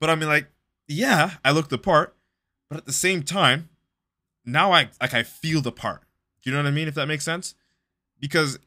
But 0.00 0.08
I 0.08 0.14
mean, 0.14 0.28
like, 0.28 0.48
yeah, 0.88 1.32
I 1.44 1.50
look 1.50 1.68
the 1.68 1.76
part, 1.76 2.16
but 2.70 2.78
at 2.78 2.86
the 2.86 2.92
same 2.92 3.22
time, 3.22 3.68
now 4.44 4.72
I 4.72 4.88
like 5.00 5.12
I 5.12 5.22
feel 5.22 5.60
the 5.60 5.72
part. 5.72 6.02
Do 6.42 6.48
you 6.48 6.56
know 6.56 6.62
what 6.62 6.68
I 6.68 6.72
mean? 6.72 6.88
If 6.88 6.94
that 6.94 7.08
makes 7.08 7.24
sense? 7.24 7.54
Because 8.18 8.58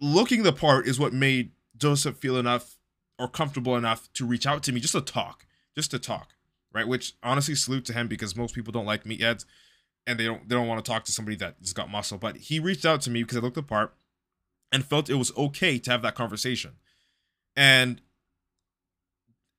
looking 0.00 0.42
the 0.42 0.52
part 0.52 0.86
is 0.86 0.98
what 0.98 1.12
made 1.12 1.52
Joseph 1.76 2.16
feel 2.16 2.36
enough 2.36 2.76
or 3.18 3.28
comfortable 3.28 3.76
enough 3.76 4.12
to 4.14 4.26
reach 4.26 4.46
out 4.46 4.62
to 4.64 4.72
me 4.72 4.80
just 4.80 4.92
to 4.92 5.00
talk, 5.00 5.46
just 5.74 5.90
to 5.90 5.98
talk, 5.98 6.34
right? 6.72 6.86
Which 6.86 7.14
honestly 7.22 7.54
salute 7.54 7.84
to 7.86 7.92
him 7.92 8.08
because 8.08 8.36
most 8.36 8.54
people 8.54 8.72
don't 8.72 8.86
like 8.86 9.04
meatheads 9.04 9.44
and 10.06 10.18
they 10.18 10.24
don't 10.24 10.48
they 10.48 10.54
don't 10.54 10.68
want 10.68 10.84
to 10.84 10.90
talk 10.90 11.04
to 11.04 11.12
somebody 11.12 11.36
that's 11.36 11.72
got 11.72 11.90
muscle. 11.90 12.18
But 12.18 12.36
he 12.36 12.58
reached 12.58 12.84
out 12.84 13.00
to 13.02 13.10
me 13.10 13.22
because 13.22 13.38
I 13.38 13.40
looked 13.40 13.56
the 13.56 13.62
part 13.62 13.94
and 14.72 14.84
felt 14.84 15.10
it 15.10 15.14
was 15.14 15.36
okay 15.36 15.78
to 15.78 15.90
have 15.90 16.02
that 16.02 16.14
conversation. 16.14 16.72
And 17.56 18.00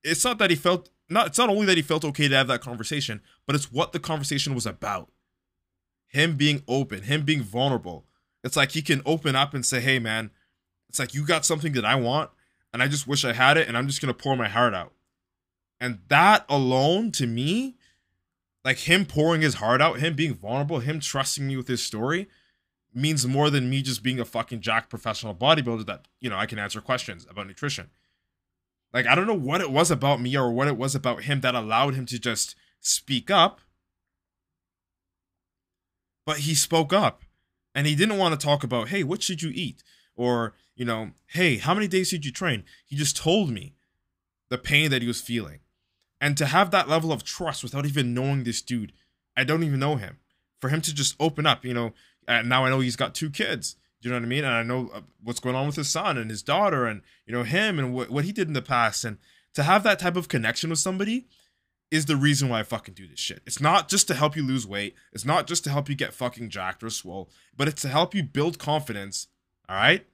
it's 0.04 0.24
not 0.24 0.38
that 0.38 0.50
he 0.50 0.56
felt 0.56 0.90
not 1.08 1.28
it's 1.28 1.38
not 1.38 1.50
only 1.50 1.66
that 1.66 1.76
he 1.76 1.82
felt 1.82 2.04
okay 2.04 2.28
to 2.28 2.36
have 2.36 2.48
that 2.48 2.60
conversation, 2.60 3.20
but 3.46 3.56
it's 3.56 3.72
what 3.72 3.92
the 3.92 4.00
conversation 4.00 4.54
was 4.54 4.66
about. 4.66 5.10
Him 6.06 6.36
being 6.36 6.62
open, 6.66 7.02
him 7.02 7.24
being 7.24 7.42
vulnerable, 7.42 8.06
it's 8.48 8.56
like 8.56 8.72
he 8.72 8.80
can 8.80 9.02
open 9.04 9.36
up 9.36 9.52
and 9.52 9.64
say, 9.64 9.78
"Hey, 9.78 9.98
man, 9.98 10.30
it's 10.88 10.98
like 10.98 11.12
you 11.12 11.26
got 11.26 11.44
something 11.44 11.74
that 11.74 11.84
I 11.84 11.96
want, 11.96 12.30
and 12.72 12.82
I 12.82 12.88
just 12.88 13.06
wish 13.06 13.22
I 13.22 13.34
had 13.34 13.58
it, 13.58 13.68
and 13.68 13.76
I'm 13.76 13.86
just 13.86 14.00
gonna 14.00 14.14
pour 14.14 14.36
my 14.36 14.48
heart 14.48 14.72
out." 14.72 14.94
And 15.78 15.98
that 16.08 16.46
alone, 16.48 17.12
to 17.12 17.26
me, 17.26 17.76
like 18.64 18.78
him 18.78 19.04
pouring 19.04 19.42
his 19.42 19.56
heart 19.56 19.82
out, 19.82 20.00
him 20.00 20.14
being 20.14 20.32
vulnerable, 20.32 20.78
him 20.80 20.98
trusting 20.98 21.46
me 21.46 21.58
with 21.58 21.68
his 21.68 21.84
story, 21.84 22.26
means 22.94 23.26
more 23.26 23.50
than 23.50 23.68
me 23.68 23.82
just 23.82 24.02
being 24.02 24.18
a 24.18 24.24
fucking 24.24 24.62
jack 24.62 24.88
professional 24.88 25.34
bodybuilder 25.34 25.84
that 25.84 26.08
you 26.18 26.30
know 26.30 26.38
I 26.38 26.46
can 26.46 26.58
answer 26.58 26.80
questions 26.80 27.26
about 27.28 27.48
nutrition. 27.48 27.90
Like 28.94 29.06
I 29.06 29.14
don't 29.14 29.26
know 29.26 29.34
what 29.34 29.60
it 29.60 29.70
was 29.70 29.90
about 29.90 30.22
me 30.22 30.34
or 30.38 30.50
what 30.50 30.68
it 30.68 30.78
was 30.78 30.94
about 30.94 31.24
him 31.24 31.42
that 31.42 31.54
allowed 31.54 31.96
him 31.96 32.06
to 32.06 32.18
just 32.18 32.56
speak 32.80 33.30
up. 33.30 33.60
But 36.24 36.38
he 36.38 36.54
spoke 36.54 36.94
up 36.94 37.24
and 37.78 37.86
he 37.86 37.94
didn't 37.94 38.18
want 38.18 38.38
to 38.38 38.44
talk 38.44 38.64
about, 38.64 38.88
hey, 38.88 39.04
what 39.04 39.22
should 39.22 39.40
you 39.40 39.52
eat? 39.54 39.84
Or, 40.16 40.54
you 40.74 40.84
know, 40.84 41.12
hey, 41.28 41.58
how 41.58 41.74
many 41.74 41.86
days 41.86 42.10
did 42.10 42.24
you 42.24 42.32
train? 42.32 42.64
He 42.84 42.96
just 42.96 43.16
told 43.16 43.50
me 43.50 43.76
the 44.48 44.58
pain 44.58 44.90
that 44.90 45.00
he 45.00 45.06
was 45.06 45.20
feeling. 45.20 45.60
And 46.20 46.36
to 46.38 46.46
have 46.46 46.72
that 46.72 46.88
level 46.88 47.12
of 47.12 47.22
trust 47.22 47.62
without 47.62 47.86
even 47.86 48.14
knowing 48.14 48.42
this 48.42 48.62
dude, 48.62 48.92
I 49.36 49.44
don't 49.44 49.62
even 49.62 49.78
know 49.78 49.94
him. 49.94 50.18
For 50.60 50.70
him 50.70 50.80
to 50.80 50.92
just 50.92 51.14
open 51.20 51.46
up, 51.46 51.64
you 51.64 51.72
know, 51.72 51.92
and 52.26 52.48
now 52.48 52.64
I 52.64 52.70
know 52.70 52.80
he's 52.80 52.96
got 52.96 53.14
two 53.14 53.30
kids. 53.30 53.76
Do 54.02 54.08
you 54.08 54.12
know 54.12 54.18
what 54.18 54.26
I 54.26 54.28
mean? 54.28 54.44
And 54.44 54.54
I 54.54 54.64
know 54.64 54.90
uh, 54.92 55.02
what's 55.22 55.38
going 55.38 55.54
on 55.54 55.68
with 55.68 55.76
his 55.76 55.88
son 55.88 56.18
and 56.18 56.30
his 56.30 56.42
daughter 56.42 56.84
and, 56.84 57.02
you 57.26 57.32
know, 57.32 57.44
him 57.44 57.78
and 57.78 57.94
what, 57.94 58.10
what 58.10 58.24
he 58.24 58.32
did 58.32 58.48
in 58.48 58.54
the 58.54 58.60
past. 58.60 59.04
And 59.04 59.18
to 59.54 59.62
have 59.62 59.84
that 59.84 60.00
type 60.00 60.16
of 60.16 60.26
connection 60.26 60.70
with 60.70 60.80
somebody 60.80 61.28
is 61.90 62.06
the 62.06 62.16
reason 62.16 62.48
why 62.48 62.60
I 62.60 62.62
fucking 62.64 62.94
do 62.94 63.06
this 63.06 63.18
shit. 63.18 63.40
It's 63.46 63.60
not 63.60 63.88
just 63.88 64.08
to 64.08 64.14
help 64.14 64.36
you 64.36 64.42
lose 64.42 64.66
weight. 64.66 64.94
It's 65.12 65.24
not 65.24 65.46
just 65.46 65.64
to 65.64 65.70
help 65.70 65.88
you 65.88 65.94
get 65.94 66.12
fucking 66.12 66.50
jacked 66.50 66.82
or 66.82 66.90
swole, 66.90 67.30
but 67.56 67.68
it's 67.68 67.82
to 67.82 67.88
help 67.88 68.14
you 68.14 68.22
build 68.22 68.58
confidence. 68.58 69.28
All 69.68 69.76
right? 69.76 70.06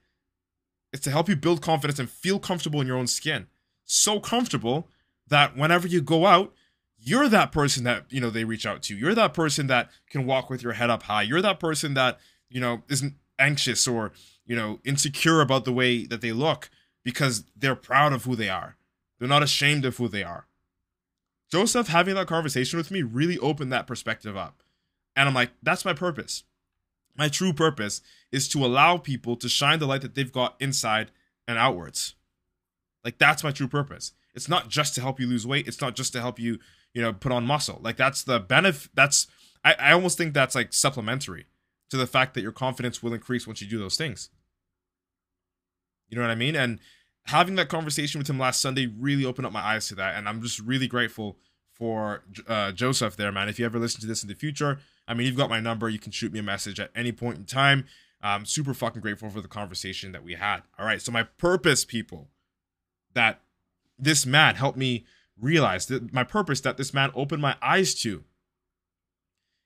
It's 0.93 1.03
to 1.03 1.11
help 1.11 1.27
you 1.27 1.35
build 1.35 1.61
confidence 1.61 1.99
and 1.99 2.09
feel 2.09 2.39
comfortable 2.39 2.79
in 2.79 2.87
your 2.87 2.97
own 2.97 3.07
skin. 3.07 3.47
So 3.83 4.19
comfortable 4.19 4.87
that 5.27 5.57
whenever 5.57 5.87
you 5.87 6.01
go 6.01 6.25
out, 6.25 6.53
you're 6.97 7.27
that 7.27 7.51
person 7.51 7.83
that, 7.83 8.05
you 8.09 8.21
know, 8.21 8.29
they 8.29 8.45
reach 8.45 8.65
out 8.65 8.81
to. 8.83 8.95
You're 8.95 9.15
that 9.15 9.33
person 9.33 9.67
that 9.67 9.89
can 10.09 10.25
walk 10.25 10.49
with 10.49 10.63
your 10.63 10.73
head 10.73 10.89
up 10.89 11.03
high. 11.03 11.23
You're 11.23 11.41
that 11.41 11.59
person 11.59 11.93
that, 11.95 12.19
you 12.49 12.61
know, 12.61 12.83
isn't 12.89 13.15
anxious 13.37 13.87
or, 13.87 14.13
you 14.45 14.55
know, 14.55 14.79
insecure 14.85 15.41
about 15.41 15.65
the 15.65 15.73
way 15.73 16.05
that 16.05 16.21
they 16.21 16.31
look 16.31 16.69
because 17.03 17.43
they're 17.55 17.75
proud 17.75 18.13
of 18.13 18.23
who 18.23 18.35
they 18.35 18.49
are. 18.49 18.77
They're 19.19 19.27
not 19.27 19.43
ashamed 19.43 19.83
of 19.85 19.97
who 19.97 20.07
they 20.07 20.23
are 20.23 20.47
Joseph 21.55 21.87
having 21.87 22.15
that 22.15 22.27
conversation 22.27 22.75
with 22.75 22.91
me 22.91 23.01
really 23.01 23.39
opened 23.39 23.71
that 23.71 23.87
perspective 23.87 24.35
up. 24.35 24.61
And 25.15 25.29
I'm 25.29 25.33
like, 25.33 25.51
that's 25.63 25.85
my 25.85 25.93
purpose. 25.93 26.43
My 27.17 27.29
true 27.29 27.53
purpose 27.53 28.01
is 28.29 28.49
to 28.49 28.65
allow 28.65 28.97
people 28.97 29.37
to 29.37 29.47
shine 29.47 29.79
the 29.79 29.85
light 29.85 30.01
that 30.01 30.15
they've 30.15 30.33
got 30.33 30.57
inside 30.59 31.11
and 31.47 31.57
outwards. 31.57 32.15
Like 33.05 33.19
that's 33.19 33.41
my 33.41 33.51
true 33.51 33.69
purpose. 33.69 34.11
It's 34.33 34.49
not 34.49 34.67
just 34.67 34.95
to 34.95 35.01
help 35.01 35.17
you 35.17 35.27
lose 35.27 35.47
weight. 35.47 35.65
It's 35.65 35.79
not 35.79 35.95
just 35.95 36.11
to 36.11 36.19
help 36.19 36.39
you, 36.39 36.59
you 36.93 37.01
know, 37.01 37.13
put 37.13 37.31
on 37.31 37.45
muscle. 37.45 37.79
Like 37.81 37.95
that's 37.95 38.21
the 38.23 38.37
benefit. 38.37 38.91
That's 38.93 39.27
I, 39.63 39.75
I 39.79 39.91
almost 39.93 40.17
think 40.17 40.33
that's 40.33 40.55
like 40.55 40.73
supplementary 40.73 41.45
to 41.89 41.95
the 41.95 42.05
fact 42.05 42.33
that 42.33 42.41
your 42.41 42.51
confidence 42.51 43.01
will 43.01 43.13
increase 43.13 43.47
once 43.47 43.61
you 43.61 43.69
do 43.69 43.79
those 43.79 43.95
things. 43.95 44.29
You 46.09 46.17
know 46.17 46.21
what 46.21 46.31
I 46.31 46.35
mean? 46.35 46.57
And 46.57 46.81
having 47.25 47.55
that 47.55 47.69
conversation 47.69 48.19
with 48.19 48.29
him 48.29 48.39
last 48.39 48.61
Sunday 48.61 48.87
really 48.87 49.25
opened 49.25 49.45
up 49.45 49.53
my 49.53 49.61
eyes 49.61 49.87
to 49.89 49.95
that, 49.95 50.15
and 50.15 50.29
I'm 50.29 50.41
just 50.41 50.59
really 50.59 50.87
grateful 50.87 51.37
for 51.71 52.23
uh, 52.47 52.71
Joseph 52.71 53.17
there, 53.17 53.31
man. 53.31 53.49
If 53.49 53.59
you 53.59 53.65
ever 53.65 53.79
listen 53.79 54.01
to 54.01 54.07
this 54.07 54.23
in 54.23 54.29
the 54.29 54.35
future, 54.35 54.79
I 55.07 55.13
mean, 55.13 55.27
you've 55.27 55.35
got 55.35 55.49
my 55.49 55.59
number. 55.59 55.89
You 55.89 55.99
can 55.99 56.11
shoot 56.11 56.31
me 56.31 56.39
a 56.39 56.43
message 56.43 56.79
at 56.79 56.91
any 56.95 57.11
point 57.11 57.37
in 57.37 57.45
time. 57.45 57.85
I'm 58.21 58.45
super 58.45 58.73
fucking 58.73 59.01
grateful 59.01 59.29
for 59.29 59.41
the 59.41 59.47
conversation 59.47 60.11
that 60.13 60.23
we 60.23 60.33
had. 60.33 60.61
All 60.79 60.85
right, 60.85 61.01
so 61.01 61.11
my 61.11 61.23
purpose, 61.23 61.85
people, 61.85 62.29
that 63.13 63.41
this 63.99 64.25
man 64.25 64.55
helped 64.55 64.77
me 64.77 65.05
realize 65.39 65.87
that 65.87 66.13
my 66.13 66.23
purpose 66.23 66.61
that 66.61 66.77
this 66.77 66.93
man 66.93 67.11
opened 67.13 67.41
my 67.41 67.55
eyes 67.61 67.93
to 68.01 68.23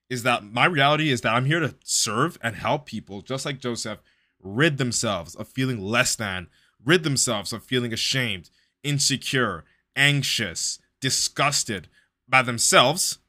is 0.09 0.23
that 0.23 0.43
my 0.43 0.65
reality 0.65 1.11
is 1.11 1.21
that 1.21 1.33
I'm 1.33 1.45
here 1.45 1.59
to 1.59 1.75
serve 1.83 2.37
and 2.41 2.55
help 2.55 2.85
people, 2.85 3.21
just 3.21 3.45
like 3.45 3.59
Joseph, 3.59 3.99
rid 4.41 4.77
themselves 4.77 5.35
of 5.35 5.47
feeling 5.47 5.79
less 5.79 6.15
than 6.15 6.47
rid 6.83 7.03
themselves 7.03 7.53
of 7.53 7.63
feeling 7.63 7.93
ashamed, 7.93 8.49
insecure, 8.83 9.65
anxious, 9.95 10.79
disgusted 11.01 11.87
by 12.27 12.41
themselves 12.41 13.19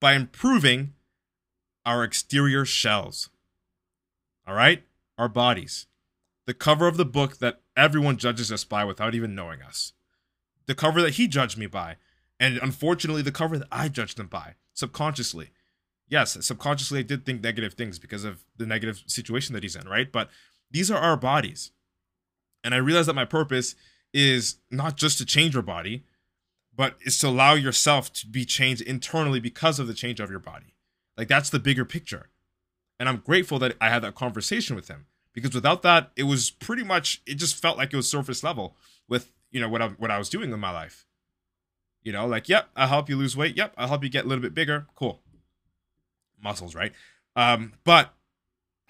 by 0.00 0.14
improving 0.14 0.94
our 1.84 2.04
exterior 2.04 2.64
shells. 2.64 3.30
All 4.46 4.54
right? 4.54 4.84
Our 5.16 5.28
bodies. 5.28 5.86
The 6.46 6.54
cover 6.54 6.86
of 6.86 6.96
the 6.96 7.04
book 7.04 7.38
that 7.38 7.60
everyone 7.76 8.16
judges 8.16 8.50
us 8.52 8.64
by 8.64 8.84
without 8.84 9.14
even 9.14 9.34
knowing 9.34 9.62
us. 9.62 9.92
The 10.66 10.74
cover 10.74 11.02
that 11.02 11.14
he 11.14 11.28
judged 11.28 11.58
me 11.58 11.66
by. 11.66 11.96
And 12.40 12.58
unfortunately, 12.58 13.22
the 13.22 13.32
cover 13.32 13.58
that 13.58 13.68
I 13.72 13.88
judged 13.88 14.18
him 14.18 14.28
by 14.28 14.54
subconsciously. 14.74 15.50
Yes, 16.08 16.38
subconsciously, 16.46 17.00
I 17.00 17.02
did 17.02 17.26
think 17.26 17.42
negative 17.42 17.74
things 17.74 17.98
because 17.98 18.24
of 18.24 18.44
the 18.56 18.64
negative 18.64 19.02
situation 19.06 19.52
that 19.54 19.62
he's 19.62 19.76
in, 19.76 19.88
right? 19.88 20.10
But 20.10 20.30
these 20.70 20.90
are 20.90 20.98
our 20.98 21.16
bodies. 21.16 21.72
And 22.68 22.74
I 22.74 22.78
realized 22.78 23.08
that 23.08 23.14
my 23.14 23.24
purpose 23.24 23.74
is 24.12 24.56
not 24.70 24.98
just 24.98 25.16
to 25.16 25.24
change 25.24 25.54
your 25.54 25.62
body, 25.62 26.04
but 26.76 26.96
is 27.00 27.16
to 27.20 27.28
allow 27.28 27.54
yourself 27.54 28.12
to 28.12 28.26
be 28.26 28.44
changed 28.44 28.82
internally 28.82 29.40
because 29.40 29.78
of 29.78 29.86
the 29.86 29.94
change 29.94 30.20
of 30.20 30.28
your 30.28 30.38
body. 30.38 30.74
Like 31.16 31.28
that's 31.28 31.48
the 31.48 31.60
bigger 31.60 31.86
picture. 31.86 32.28
And 33.00 33.08
I'm 33.08 33.22
grateful 33.24 33.58
that 33.60 33.74
I 33.80 33.88
had 33.88 34.02
that 34.02 34.16
conversation 34.16 34.76
with 34.76 34.88
him 34.88 35.06
because 35.32 35.54
without 35.54 35.80
that, 35.80 36.10
it 36.14 36.24
was 36.24 36.50
pretty 36.50 36.84
much 36.84 37.22
it 37.24 37.36
just 37.36 37.56
felt 37.56 37.78
like 37.78 37.94
it 37.94 37.96
was 37.96 38.06
surface 38.06 38.44
level 38.44 38.76
with 39.08 39.32
you 39.50 39.62
know 39.62 39.70
what 39.70 39.80
I 39.80 39.88
what 39.88 40.10
I 40.10 40.18
was 40.18 40.28
doing 40.28 40.52
in 40.52 40.60
my 40.60 40.70
life. 40.70 41.06
You 42.02 42.12
know, 42.12 42.26
like 42.26 42.50
yep, 42.50 42.68
I'll 42.76 42.88
help 42.88 43.08
you 43.08 43.16
lose 43.16 43.34
weight. 43.34 43.56
Yep, 43.56 43.76
I'll 43.78 43.88
help 43.88 44.04
you 44.04 44.10
get 44.10 44.26
a 44.26 44.28
little 44.28 44.42
bit 44.42 44.52
bigger. 44.52 44.88
Cool. 44.94 45.22
Muscles, 46.38 46.74
right? 46.74 46.92
Um, 47.34 47.72
but 47.84 48.12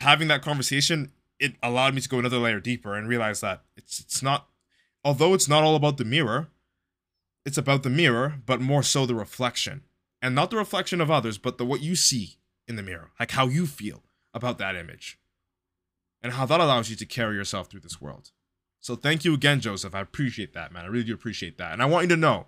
having 0.01 0.27
that 0.27 0.43
conversation, 0.43 1.13
it 1.39 1.55
allowed 1.63 1.95
me 1.95 2.01
to 2.01 2.09
go 2.09 2.19
another 2.19 2.39
layer 2.39 2.61
deeper 2.61 2.95
and 2.95 3.09
realize 3.09 3.41
that 3.41 3.63
it's 3.77 4.01
it's 4.01 4.23
not 4.23 4.49
although 5.05 5.35
it's 5.35 5.49
not 5.49 5.63
all 5.63 5.77
about 5.77 5.97
the 5.97 6.05
mirror, 6.05 6.49
it's 7.45 7.59
about 7.59 7.83
the 7.83 7.91
mirror, 7.91 8.41
but 8.45 8.61
more 8.61 8.83
so 8.83 9.07
the 9.07 9.15
reflection. 9.15 9.83
And 10.21 10.35
not 10.35 10.51
the 10.51 10.57
reflection 10.57 11.01
of 11.01 11.11
others, 11.11 11.39
but 11.39 11.59
the 11.59 11.65
what 11.65 11.81
you 11.81 11.95
see 11.95 12.39
in 12.67 12.77
the 12.77 12.83
mirror, 12.83 13.11
like 13.21 13.31
how 13.31 13.47
you 13.47 13.67
feel 13.67 14.03
about 14.35 14.59
that 14.59 14.77
image. 14.77 15.19
And 16.21 16.33
how 16.33 16.47
that 16.47 16.61
allows 16.61 16.91
you 16.91 16.97
to 16.97 17.07
carry 17.07 17.37
yourself 17.37 17.69
through 17.69 17.81
this 17.81 18.01
world. 18.01 18.33
So 18.81 18.97
thank 18.97 19.25
you 19.25 19.35
again, 19.35 19.61
Joseph. 19.61 19.95
I 19.95 20.01
appreciate 20.01 20.53
that, 20.55 20.73
man. 20.73 20.85
I 20.85 20.89
really 20.89 21.05
do 21.05 21.15
appreciate 21.15 21.59
that. 21.59 21.73
And 21.73 21.81
I 21.81 21.87
want 21.87 22.05
you 22.05 22.09
to 22.09 22.17
know 22.17 22.47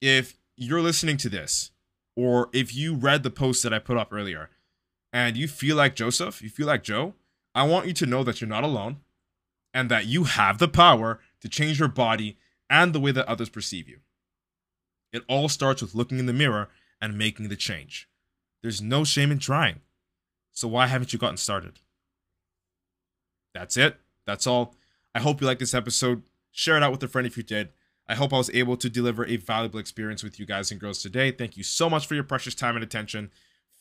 if 0.00 0.38
you're 0.56 0.80
listening 0.80 1.16
to 1.18 1.28
this, 1.28 1.70
or 2.16 2.48
if 2.52 2.74
you 2.74 2.94
read 2.94 3.22
the 3.22 3.30
post 3.30 3.62
that 3.62 3.74
I 3.74 3.78
put 3.78 3.96
up 3.96 4.12
earlier, 4.12 4.50
and 5.12 5.36
you 5.36 5.48
feel 5.48 5.76
like 5.76 5.94
Joseph, 5.94 6.40
you 6.42 6.48
feel 6.48 6.66
like 6.66 6.82
Joe, 6.82 7.14
I 7.54 7.62
want 7.64 7.86
you 7.86 7.92
to 7.94 8.06
know 8.06 8.24
that 8.24 8.40
you're 8.40 8.48
not 8.48 8.64
alone 8.64 8.98
and 9.72 9.90
that 9.90 10.06
you 10.06 10.24
have 10.24 10.58
the 10.58 10.68
power 10.68 11.20
to 11.40 11.48
change 11.48 11.78
your 11.78 11.88
body 11.88 12.38
and 12.68 12.92
the 12.92 13.00
way 13.00 13.12
that 13.12 13.26
others 13.26 13.48
perceive 13.48 13.88
you. 13.88 13.98
It 15.12 15.22
all 15.28 15.48
starts 15.48 15.80
with 15.80 15.94
looking 15.94 16.18
in 16.18 16.26
the 16.26 16.32
mirror 16.32 16.68
and 17.00 17.16
making 17.18 17.48
the 17.48 17.56
change. 17.56 18.08
There's 18.62 18.82
no 18.82 19.04
shame 19.04 19.30
in 19.30 19.38
trying. 19.38 19.80
So 20.52 20.66
why 20.68 20.86
haven't 20.86 21.12
you 21.12 21.18
gotten 21.18 21.36
started? 21.36 21.80
That's 23.52 23.76
it. 23.76 23.96
That's 24.26 24.46
all. 24.46 24.74
I 25.14 25.20
hope 25.20 25.40
you 25.40 25.46
liked 25.46 25.60
this 25.60 25.74
episode. 25.74 26.22
Share 26.50 26.76
it 26.76 26.82
out 26.82 26.90
with 26.90 27.02
a 27.02 27.08
friend 27.08 27.26
if 27.26 27.36
you 27.36 27.42
did. 27.42 27.68
I 28.08 28.14
hope 28.14 28.32
I 28.32 28.38
was 28.38 28.50
able 28.50 28.76
to 28.78 28.90
deliver 28.90 29.24
a 29.24 29.36
valuable 29.36 29.78
experience 29.78 30.22
with 30.22 30.38
you 30.38 30.46
guys 30.46 30.70
and 30.70 30.80
girls 30.80 31.00
today. 31.02 31.30
Thank 31.30 31.56
you 31.56 31.62
so 31.62 31.88
much 31.88 32.06
for 32.06 32.14
your 32.14 32.24
precious 32.24 32.54
time 32.54 32.76
and 32.76 32.82
attention. 32.82 33.30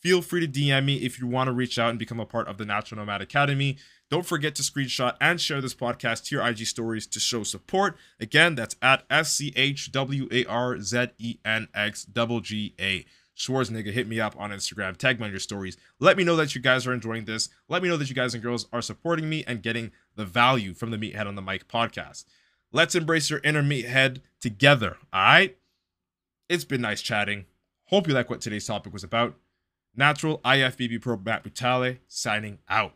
Feel 0.04 0.22
free 0.22 0.46
to 0.46 0.48
DM 0.52 0.84
me 0.84 0.98
if 0.98 1.18
you 1.18 1.28
want 1.28 1.48
to 1.48 1.54
reach 1.54 1.80
out 1.80 1.92
and 1.92 1.98
become 1.98 2.20
a 2.20 2.26
part 2.26 2.50
of 2.50 2.58
the 2.58 2.66
Natural 2.66 3.00
Nomad 3.00 3.22
Academy. 3.22 3.78
Don't 4.10 4.26
forget 4.26 4.54
to 4.56 4.62
screenshot 4.62 5.16
and 5.22 5.40
share 5.40 5.62
this 5.62 5.74
podcast 5.74 6.26
to 6.26 6.36
your 6.36 6.46
IG 6.46 6.68
stories 6.68 7.08
to 7.08 7.22
show 7.22 7.44
support. 7.44 7.96
Again, 8.20 8.54
that's 8.54 8.76
at 8.82 9.06
S 9.10 9.32
C 9.32 9.54
H 9.56 9.94
W 9.94 10.28
A 10.30 10.44
R 10.44 10.78
Z 10.82 11.08
E 11.20 11.38
N 11.46 11.70
X 11.74 12.06
G 12.42 12.76
A. 12.82 13.06
Schwarzenegger, 13.38 13.94
hit 13.94 14.10
me 14.10 14.20
up 14.20 14.36
on 14.38 14.52
Instagram, 14.52 14.98
tag 14.98 15.22
me 15.22 15.26
on 15.26 15.32
your 15.32 15.40
stories. 15.40 15.78
Let 16.00 16.18
me 16.18 16.26
know 16.26 16.36
that 16.36 16.54
you 16.54 16.60
guys 16.60 16.86
are 16.86 16.94
enjoying 16.94 17.24
this. 17.24 17.48
Let 17.70 17.82
me 17.82 17.88
know 17.88 17.98
that 17.98 18.10
you 18.10 18.16
guys 18.16 18.34
and 18.34 18.44
girls 18.44 18.68
are 18.74 18.82
supporting 18.82 19.30
me 19.30 19.46
and 19.48 19.64
getting 19.64 19.92
the 20.16 20.26
value 20.26 20.74
from 20.74 20.92
the 20.92 20.98
Meathead 20.98 21.28
on 21.28 21.36
the 21.36 21.42
Mic 21.42 21.70
podcast. 21.70 22.26
Let's 22.74 22.94
embrace 22.94 23.30
your 23.30 23.40
inner 23.42 23.64
meathead 23.64 24.20
together, 24.42 24.98
all 25.14 25.22
right? 25.22 25.58
It's 26.50 26.66
been 26.66 26.82
nice 26.82 27.02
chatting. 27.02 27.46
Hope 27.86 28.08
you 28.08 28.14
like 28.14 28.30
what 28.30 28.42
today's 28.42 28.68
topic 28.68 28.92
was 28.92 29.04
about. 29.04 29.36
Natural 29.96 30.40
IFBB 30.40 31.02
Pro 31.02 31.18
Matt 31.18 31.44
Butale 31.44 32.00
signing 32.08 32.58
out. 32.68 32.94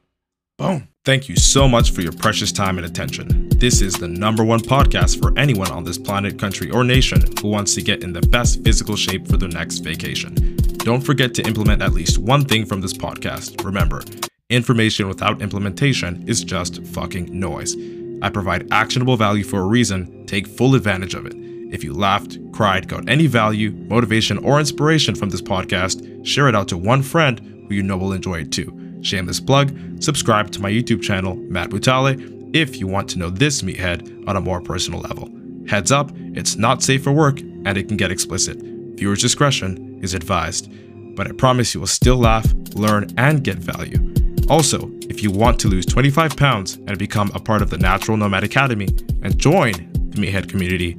Boom. 0.57 0.87
Thank 1.05 1.29
you 1.29 1.35
so 1.35 1.67
much 1.67 1.91
for 1.91 2.01
your 2.01 2.11
precious 2.11 2.51
time 2.51 2.77
and 2.77 2.87
attention. 2.87 3.49
This 3.49 3.81
is 3.81 3.93
the 3.93 4.07
number 4.07 4.43
one 4.43 4.59
podcast 4.59 5.21
for 5.21 5.37
anyone 5.37 5.71
on 5.71 5.83
this 5.83 5.99
planet, 5.99 6.39
country, 6.39 6.71
or 6.71 6.83
nation 6.83 7.23
who 7.39 7.49
wants 7.49 7.75
to 7.75 7.83
get 7.83 8.03
in 8.03 8.13
the 8.13 8.21
best 8.21 8.63
physical 8.63 8.95
shape 8.95 9.27
for 9.27 9.37
their 9.37 9.49
next 9.49 9.79
vacation. 9.79 10.55
Don't 10.79 11.01
forget 11.01 11.35
to 11.35 11.45
implement 11.45 11.83
at 11.83 11.93
least 11.93 12.17
one 12.17 12.43
thing 12.43 12.65
from 12.65 12.81
this 12.81 12.93
podcast. 12.93 13.63
Remember, 13.63 14.01
information 14.49 15.07
without 15.07 15.43
implementation 15.43 16.27
is 16.27 16.43
just 16.43 16.83
fucking 16.87 17.39
noise. 17.39 17.75
I 18.23 18.31
provide 18.31 18.73
actionable 18.73 19.17
value 19.17 19.43
for 19.43 19.59
a 19.59 19.67
reason. 19.67 20.25
Take 20.25 20.47
full 20.47 20.73
advantage 20.73 21.13
of 21.13 21.27
it. 21.27 21.35
If 21.71 21.83
you 21.83 21.93
laughed, 21.93 22.37
cried, 22.53 22.87
got 22.87 23.09
any 23.09 23.27
value, 23.27 23.71
motivation, 23.71 24.37
or 24.39 24.59
inspiration 24.59 25.15
from 25.15 25.29
this 25.29 25.41
podcast, 25.41 26.25
share 26.25 26.47
it 26.47 26.55
out 26.55 26.67
to 26.69 26.77
one 26.77 27.03
friend 27.03 27.39
who 27.67 27.75
you 27.75 27.83
know 27.83 27.97
will 27.97 28.13
enjoy 28.13 28.41
it 28.41 28.51
too. 28.51 28.99
Shameless 29.01 29.39
plug, 29.39 29.77
subscribe 30.01 30.51
to 30.51 30.61
my 30.61 30.71
YouTube 30.71 31.01
channel, 31.01 31.35
Matt 31.35 31.69
Butale, 31.69 32.55
if 32.55 32.77
you 32.79 32.87
want 32.87 33.09
to 33.09 33.19
know 33.19 33.29
this 33.29 33.61
meathead 33.61 34.27
on 34.27 34.35
a 34.35 34.41
more 34.41 34.61
personal 34.61 35.01
level. 35.01 35.29
Heads 35.67 35.91
up, 35.91 36.11
it's 36.15 36.55
not 36.55 36.81
safe 36.81 37.03
for 37.03 37.11
work 37.11 37.39
and 37.39 37.77
it 37.77 37.87
can 37.87 37.97
get 37.97 38.11
explicit. 38.11 38.57
Viewer's 38.61 39.21
discretion 39.21 39.99
is 40.01 40.13
advised, 40.13 40.71
but 41.15 41.27
I 41.27 41.33
promise 41.33 41.73
you 41.73 41.81
will 41.81 41.87
still 41.87 42.17
laugh, 42.17 42.51
learn, 42.73 43.07
and 43.17 43.43
get 43.43 43.57
value. 43.57 44.13
Also, 44.49 44.89
if 45.09 45.21
you 45.21 45.29
want 45.29 45.59
to 45.59 45.67
lose 45.67 45.85
25 45.85 46.37
pounds 46.37 46.75
and 46.87 46.97
become 46.97 47.29
a 47.35 47.39
part 47.39 47.61
of 47.61 47.69
the 47.69 47.77
Natural 47.77 48.15
Nomad 48.15 48.45
Academy 48.45 48.87
and 49.21 49.37
join 49.37 49.73
the 49.93 50.21
Meathead 50.21 50.47
community, 50.47 50.97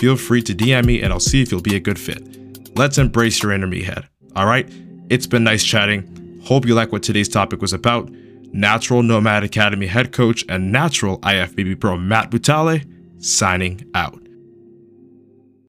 feel 0.00 0.16
free 0.16 0.42
to 0.42 0.54
DM 0.54 0.86
me 0.86 1.02
and 1.02 1.12
I'll 1.12 1.20
see 1.20 1.42
if 1.42 1.52
you'll 1.52 1.60
be 1.60 1.76
a 1.76 1.80
good 1.80 1.98
fit. 1.98 2.26
Let's 2.74 2.96
embrace 2.96 3.42
your 3.42 3.52
inner 3.52 3.72
head. 3.84 4.08
All 4.34 4.46
right? 4.46 4.66
It's 5.10 5.26
been 5.26 5.44
nice 5.44 5.62
chatting. 5.62 6.40
Hope 6.42 6.64
you 6.64 6.74
like 6.74 6.90
what 6.90 7.02
today's 7.02 7.28
topic 7.28 7.60
was 7.60 7.74
about. 7.74 8.10
Natural 8.52 9.02
Nomad 9.02 9.44
Academy 9.44 9.86
head 9.86 10.10
coach 10.10 10.42
and 10.48 10.72
natural 10.72 11.18
IFBB 11.18 11.78
pro 11.78 11.98
Matt 11.98 12.30
Butale 12.30 12.82
signing 13.22 13.84
out. 13.94 14.18